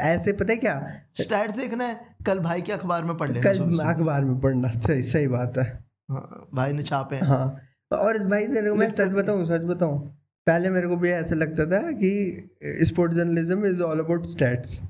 [0.03, 0.75] ऐसे पता है क्या?
[1.21, 5.01] स्टैट्स देखना है कल भाई के अखबार में पढ़ लेना कल। अखबार में पढ़ना सही
[5.03, 5.65] सही बात है।
[6.11, 7.45] हाँ, भाई ने छापे हाँ।
[7.91, 9.13] और भाई तेरे को मैं सच.
[9.13, 9.99] बताऊँ सच बताऊँ
[10.47, 12.49] पहले मेरे को भी ऐसा लगता था कि
[12.85, 14.81] sports journalism is all about stats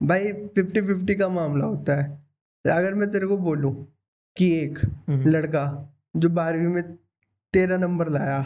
[0.00, 2.10] भाई फिफ्टी फिफ्टी का मामला होता है।
[2.64, 3.74] अगर मैं तेरे को बोलूँ
[4.36, 5.64] कि एक हम्म, लड़का
[6.16, 6.82] जो बारहवीं में
[7.54, 8.42] तेरह नंबर लाया।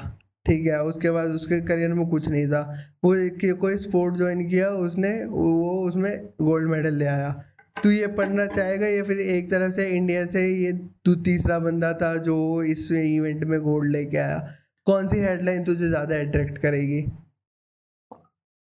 [0.47, 2.61] ठीक है उसके बाद उसके करियर में कुछ नहीं था।
[3.05, 3.13] वो
[3.57, 7.31] कोई स्पोर्ट ज्वाइन किया उसने वो उसमें गोल्ड मेडल ले आया।
[7.77, 10.73] तू ये पढ़ना चाहेगा या फिर एक तरफ़ से इंडिया से ये
[11.05, 14.39] तू तीसरा बंदा था जो इस इवेंट में गोल्ड लेके आया?
[14.87, 17.01] कौन सी हेडलाइन तुझे ज़्यादा अट्रैक्ट करेगी?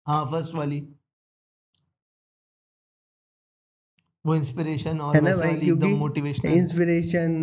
[0.08, 0.82] हाँ फ़र्स्ट वाली।
[4.26, 7.34] वो इंस्पिरेशन और है ना भाई क्योंकि इंस्पिरेशन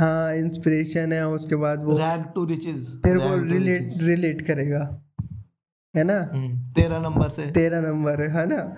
[0.00, 5.02] हाँ इंस्पिरेशन है उसके बाद वो रैग टू रिचेस तेरे को रिलेट रिलेट करेगा।
[5.96, 6.20] है ना?
[6.72, 8.76] तेरह नंबर से। तेरह नंबर है ना?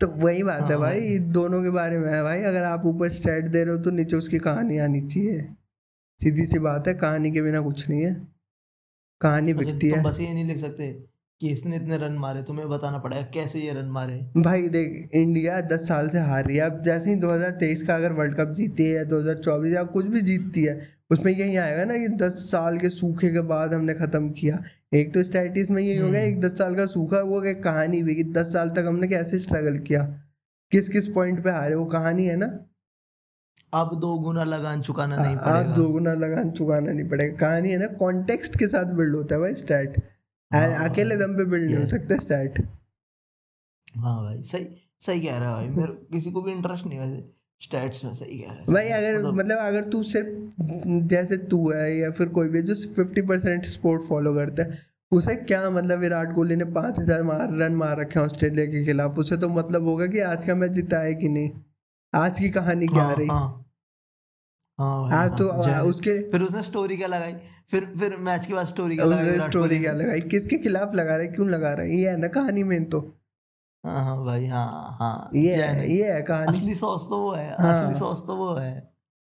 [0.00, 3.10] तो वही बात हाँ, है। भाई दोनों के बारे में है भाई। अगर आप ऊपर
[3.10, 5.48] स्टैट दे रहे हो तो नीचे उसकी कहानी आनी चाहिए।
[6.22, 8.28] सीधी सी बात है कहानी के बिना कुछ नहीं है।
[9.20, 11.13] कहानी अच्छा, बिकती है। बस ये नहीं लिख सकते।
[11.44, 14.14] कि इसने इतने रन मारे तुम्हें बताना पड़ेगा कैसे ये रन मारे?
[14.36, 18.12] भाई देख इंडिया दस साल से हार रही है। अब जैसे ही 2023 का अगर
[18.12, 22.08] वर्ल्ड कप जीती है 2024 या कुछ भी जीतती है उसमें यही आएगा ना कि
[22.08, 24.62] दस साल के सूखे के बाद हमने खत्म किया।
[24.94, 27.62] एक तो स्टैटिस में यही हो गया हम्म। एक दस साल का सूखा वो एक
[27.62, 30.02] कहानी भी कि दस साल तक हमने कैसे स्ट्रगल किया।
[30.70, 32.46] किस किस पॉइंट पे हारे वो कहानी है ना।
[33.74, 37.70] अब दो गुना लगान चुकाना नहीं पड़ेगा। अब दो गुना लगान चुकाना नहीं पड़ेगा। कहानी
[37.70, 40.02] है ना कॉन्टेक्स्ट के साथ बिल्ड होता है भाई स्टैट
[40.50, 41.86] अकेले दम पे बिल्ड नहीं हो.
[41.86, 42.58] सकता स्टैट
[43.96, 44.66] हाँ भाई सही
[45.00, 48.14] सही कह रहा है भाई मेरे किसी को भी इंटरेस्ट नहीं है वैसे स्टैट्स में
[48.14, 52.10] सही कह रहा है। भाई अगर मतलब- मतलब अगर तू सिर्फ़ जैसे तू है या
[52.10, 54.78] फिर कोई भी जो फिफ्टी परसेंट स्पोर्ट फॉलो करता है
[55.12, 58.84] उसे क्या मतलब विराट कोहली ने पाँच हज़ार मार रन मार रखे हैं ऑस्ट्रेलिया के
[58.84, 59.18] खिलाफ?
[59.18, 61.50] उसे तो मतलब होगा कि आज का मैच जीता है कि नहीं?
[62.14, 63.26] आज की कहानी क्या हाँ रही?
[63.26, 63.63] हाँ।
[64.78, 67.32] हाँ आज तो हाँ, उसके फिर उसने स्टोरी क्या लगाई?
[67.70, 69.28] फिर फिर मैच के बाद स्टोरी क्या लगाई?
[69.28, 70.20] उसने स्टोरी क्या लगाई?
[70.20, 71.18] किसके खिलाफ लगा रहा?
[71.18, 71.86] है क्यों लगा रहा?
[71.86, 73.00] है ये है ना कहानी में तो।
[73.84, 77.48] हाँ हाँ भाई हाँ हाँ ये है ये है कहानी। असली सॉस तो वो है
[77.60, 78.72] हाँ। असली सॉस तो वो है।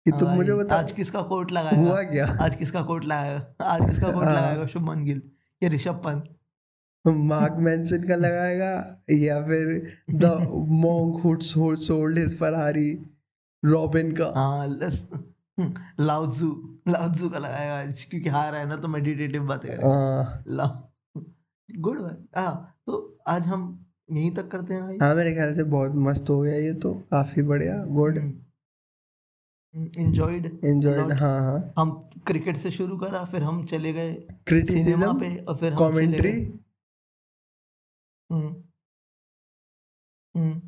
[0.06, 2.26] कि हाँ तुम मुझे बता आज किसका कोट लगाएगा हुआ क्या?
[2.40, 4.66] आज किसका कोट लगाएगा आज किसका कोट हाँ। लगाएगा?
[4.66, 5.22] शुभमन गिल
[5.62, 6.24] या ऋषभ पंत?
[7.04, 8.70] मार्क मैंसन का लगाएगा
[9.10, 10.24] या फिर the
[10.84, 12.90] monk who sold his Ferrari
[13.64, 14.66] Robin का। हाँ
[16.00, 16.48] लाउजू
[16.88, 20.92] लाउजू का लगाएगा आज क्योंकि हार है ना तो मेडिटेटिव बातें करें हाँ।
[21.68, 22.54] गुड भाई हाँ
[22.86, 22.96] तो
[23.28, 23.62] आज हम
[24.12, 26.92] यहीं तक करते हैं भाई। हाँ मेरे ख्याल से बहुत मस्त हो गया ये तो
[27.12, 28.18] काफ़ी बढ़िया गुड
[29.74, 31.90] इंजॉयड एंजॉयड हाँ हाँ। हम
[32.26, 36.32] क्रिकेट से शुरू करा फिर हम चले गए सिनेमा क्रिटिसिज्म पे और फिर हम कमेंट्री
[38.30, 38.54] हम्म
[40.34, 40.60] हम्म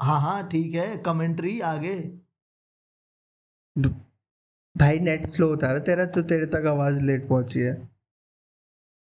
[0.00, 1.94] हाँ हाँ ठीक है कमेंट्री आगे।
[4.76, 7.72] भाई नेट स्लो होता है तेरा तो तेरे तक आवाज़ लेट पहुँची है।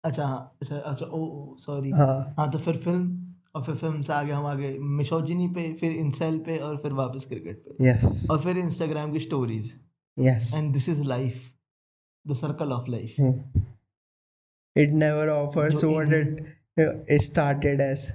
[0.05, 4.13] अच्छा हाँ अच्छा अच्छा ओ सॉरी हाँ। हाँ तो फिर फ़िल्म और फिर फ़िल्म से
[4.13, 8.41] आगे हम आगे मिशोजिनी पे फिर इंसेल पे और फिर वापस क्रिकेट पे। यस और
[8.43, 9.75] फिर इंस्टाग्राम की stories
[10.17, 11.51] yes and this is life
[12.27, 13.15] the circle of life
[14.77, 18.13] it never offers what it started as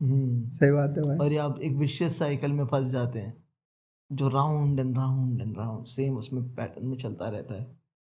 [0.00, 3.36] सही बात है भाई। और ये आप एक विशियस साइकिल में फंस जाते हैं
[4.10, 7.64] जो round and round and round same उसमें पैटर्न में चलता रहता है।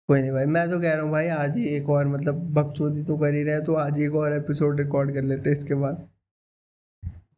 [0.08, 3.02] कोई नहीं भाई मैं तो कह रहा हूँ भाई आज ही एक और मतलब बकचोदी
[3.02, 5.74] तो कर ही रहे हैं तो आज एक और एपिसोड रिकॉर्ड कर लेते हैं इसके
[5.74, 6.08] बाद।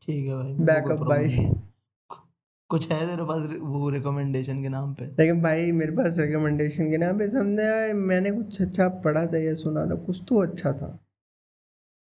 [0.03, 1.47] ठीक है भाई problem भाई।
[2.71, 5.07] कुछ है तेरे पास वो रिकमेंडेशन के नाम पे?
[5.09, 9.55] लेकिन भाई मेरे पास रिकमेंडेशन के नाम पे समझे मैंने कुछ अच्छा पढ़ा था या
[9.55, 10.89] सुना था कुछ तो अच्छा था।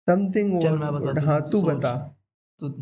[0.09, 1.95] समथिंग हाँ तू बता।
[2.59, 2.75] तो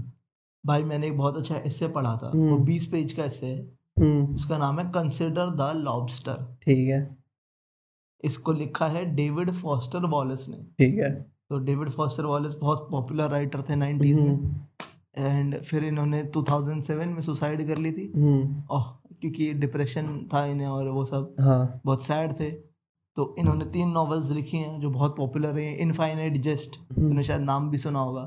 [0.66, 4.34] भाई मैंने एक बहुत अच्छा एस्से पढ़ा था वो हम्म। बीस पेज का है। हम्म।
[4.34, 7.16] उसका नाम है कंसिडर द लॉबस्टर ठीक है।
[8.24, 13.30] इसको लिखा है डेविड फॉस्टर वॉलेस ने। ठीक है। तो डेविड फॉस्टर वॉलेस बहुत पॉपुलर
[13.30, 14.60] राइटर थे 90s में। हम्म।
[15.18, 18.82] एंड फिर इन्होंने 2007 में सुसाइड कर ली थी। हम्म। ओह
[19.20, 22.75] क्योंकि डिप्रेशन था इन्हें और वो सब हाँ। बहुत सैड थे।
[23.16, 27.22] तो इन्होंने तीन नॉवेल्स लिखी हैं जो बहुत पॉपुलर रही हैं इनफाइनाइट जेस्ट हम्म, तूने
[27.22, 28.22] शायद नाम भी सुना होगा।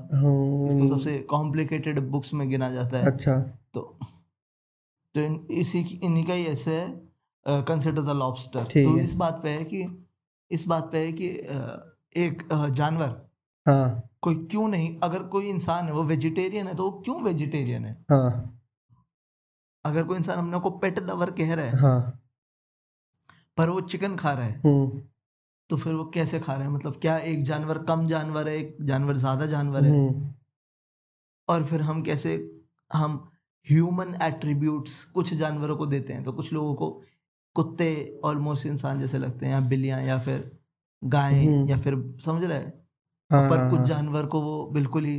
[0.68, 3.36] इसको हाँ। सबसे कॉम्प्लिकेटेड बुक्स में गिना जाता है। अच्छा।
[3.74, 3.82] तो
[5.16, 7.08] तो इन, इसी इन्हीं का ही ऐसे है
[7.46, 9.86] कंसिडर द लॉबस्टर तो इस बात पे है कि
[10.52, 11.28] इस बात पे है कि
[12.16, 13.16] एक जानवर
[13.66, 17.86] हाँ। कोई क्यों नहीं अगर कोई इंसान है वो वेजिटेरियन है तो वो क्यों वेजिटेरियन
[17.86, 17.94] है?
[18.12, 18.60] हाँ।
[19.86, 22.20] अगर कोई इंसान अपने को पेट लवर कह रहा है हाँ।
[23.58, 25.02] पर वो चिकन खा रहा है। हम्म।
[25.70, 26.70] तो फिर वो कैसे खा रहा है?
[26.70, 29.92] मतलब क्या एक जानवर कम जानवर है एक जानवर ज़्यादा जानवर है?
[29.92, 30.34] हम्म।
[31.48, 32.36] और फिर हम कैसे
[32.92, 33.32] हम
[33.68, 36.90] ह्यूमन एट्रीब्यूट्स कुछ जानवरों को देते हैं। तो कुछ लोगों को
[37.56, 40.52] कुत्ते ऑलमोस्ट इंसान जैसे लगते हैं या बिल्लियाँ या फिर
[41.04, 41.96] गायें हम्म। या फिर
[42.26, 42.74] समझ रहे हैं?
[43.32, 45.18] हाँ पर हाँ, कुछ हाँ। जानवर को वो बिल्कुल ही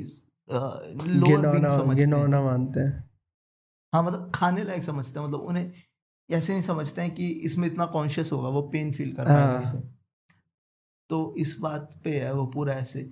[0.50, 3.10] गिनौना मानते हैं।
[3.92, 5.70] हाँ मतलब खाने लायक समझते हैं। मतलब उन्हें
[6.30, 9.72] ऐसे नहीं समझते हैं कि इसमें इतना कॉन्शियस होगा वो पेन फील कर पाएगा हाँ।
[9.72, 9.88] सब।
[11.10, 13.02] तो इस बात पे है वो पूरा ऐसे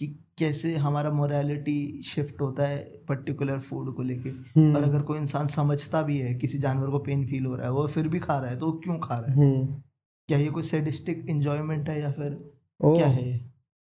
[0.00, 0.06] कि
[0.38, 5.46] कैसे हमारा मोरालिटी शिफ्ट होता है पर्टिकुलर फ़ूड को लेके। हम्म। और अगर कोई इंसान
[5.46, 8.38] समझता भी है किसी जानवर को पेन फील हो रहा है वो फिर भी खा
[8.38, 9.36] रहा है तो वो क्यों खा रहा है?
[9.36, 9.82] हम्म।
[10.28, 12.32] क्या ये कोई सेडिस्टिक इंजॉयमेंट है या फिर
[12.80, 13.32] ओ क्या है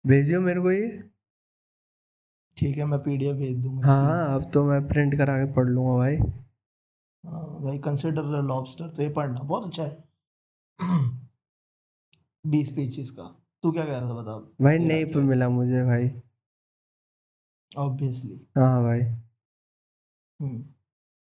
[0.05, 0.89] भेजियो मेरे को ये।
[2.57, 5.67] ठीक है मैं पीडीएफ भेज दूँगा हाँ हाँ अब तो मैं प्रिंट करा के पढ़
[5.69, 6.48] लूँगा भाई। हाँ
[7.23, 10.03] भाई कंसिडर लॉबस्टर तो ये पढ़ना बहुत अच्छा है।
[12.45, 13.23] बीस पेजेस का।
[13.63, 15.21] तू क्या कह रहा था बता भाई नहीं पे क्या?
[15.21, 15.27] है?
[15.27, 16.09] मिला मुझे भाई।
[17.77, 18.99] ऑब्वियसली हाँ भाई।
[20.39, 20.63] हम्म।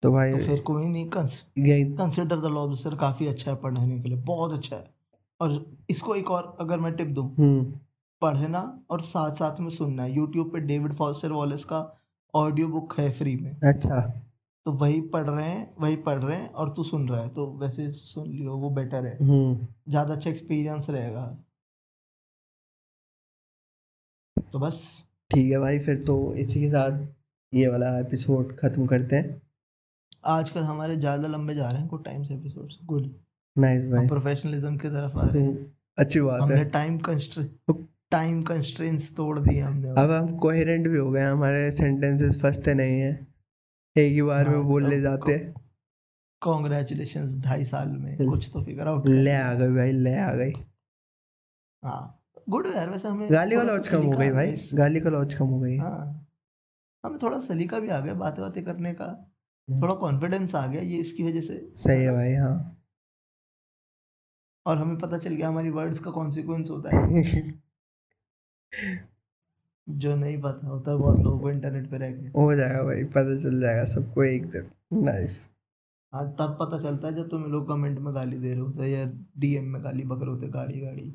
[0.02, 4.18] तो भाई तो फिर कोई नहीं कंसिडर द लॉबस्टर काफ़ी अच्छा है पढ़ने के लिए
[4.18, 4.94] बहुत अच्छा है।
[5.40, 5.52] और
[5.90, 7.64] इसको एक और अगर मैं टिप दूँ हम्म।
[8.22, 8.60] पढ़ना
[8.90, 11.80] और साथ साथ में सुनना। है यूट्यूब पे डेविड फॉस्टर वॉलेस का
[12.34, 14.29] ऑडियो बुक है फ्री में। अच्छा।
[14.66, 17.46] तो वही पढ़ रहे हैं वही पढ़ रहे हैं और तू सुन रहा है तो
[17.60, 21.24] वैसे सुन लियो वो बेटर है। हम्म। ज़्यादा अच्छा एक्सपीरियंस रहेगा।
[24.52, 24.82] तो बस।
[25.30, 27.06] ठीक है भाई फिर तो इसी के साथ
[27.52, 29.40] ये वाला एपिसोड खत्म करते हैं।
[30.28, 33.10] आजकल हमारे ज़्यादा लंबे जा रहे हैं कुछ टाइम से एपिसोड्स गुड
[33.56, 35.64] नाइस भाई। हम प्रोफेशनलिज्म की तरफ़ आ रहे हैं। हम्म,
[35.98, 40.98] अच्छी बात हमने है टाइम कंस्ट्रेंट टाइम कंस्ट्रेंट्स तोड़ दिए हमने। अब हम कोहेरेंट भी
[40.98, 43.26] हो गए हमारे सेंटेंसेस फंसते नहीं हैं।
[43.96, 45.38] एक ही बार में हाँ, बोल ले अब जाते
[46.42, 50.52] कॉन्ग्रेचुलेशंस ढाई साल में। कुछ तो फिगर आउट ले आ गई भाई ले आ गई
[51.82, 52.16] हाँ
[52.48, 55.46] गुड यार वैसे हमें गाली का लॉज कम हो गई भाई गाली का लॉज कम
[55.46, 56.26] हो गई। हाँ
[57.04, 60.82] हमें थोड़ा सलीका भी आ गया बातें बातें करने का। हम्म। थोड़ा कॉन्फिडेंस आ गया
[60.82, 62.56] ये इसकी वजह से। सही है भाई हाँ।
[64.66, 67.22] और हमें पता चल गया हमारी वर्ड्स का कॉन्सिक्वेंस होता है।
[69.86, 73.38] जो नहीं पता होता बहुत लोगों को इंटरनेट पे रह के हो जाएगा भाई पता
[73.38, 74.70] चल जाएगा सबको एक दिन।
[75.04, 75.38] नाइस
[76.12, 79.04] हाँ तब पता चलता है जब तुम लोग कमेंट में गाली दे रहे होते या
[79.38, 81.10] डीएम में गाली बक रहे होते गाड़ी गाड़ी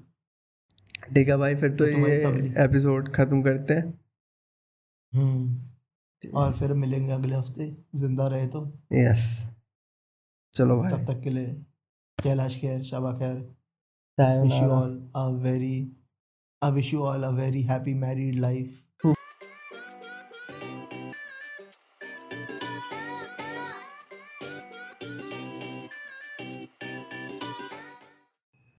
[1.16, 2.16] ठीक है भाई फिर तो तो ये
[2.66, 3.94] एपिसोड खत्म करते हैं।
[5.14, 8.62] हम्म और फिर मिलेंगे अगले हफ़्ते। ज़िंदा रहे तो।
[8.94, 9.26] यस
[10.56, 11.46] चलो भाई। तब तक के लिए
[12.18, 13.36] कैलाश खैर शबा खैर।
[14.18, 15.76] Sayonara all a very
[16.62, 18.82] I wish you all a very happy married life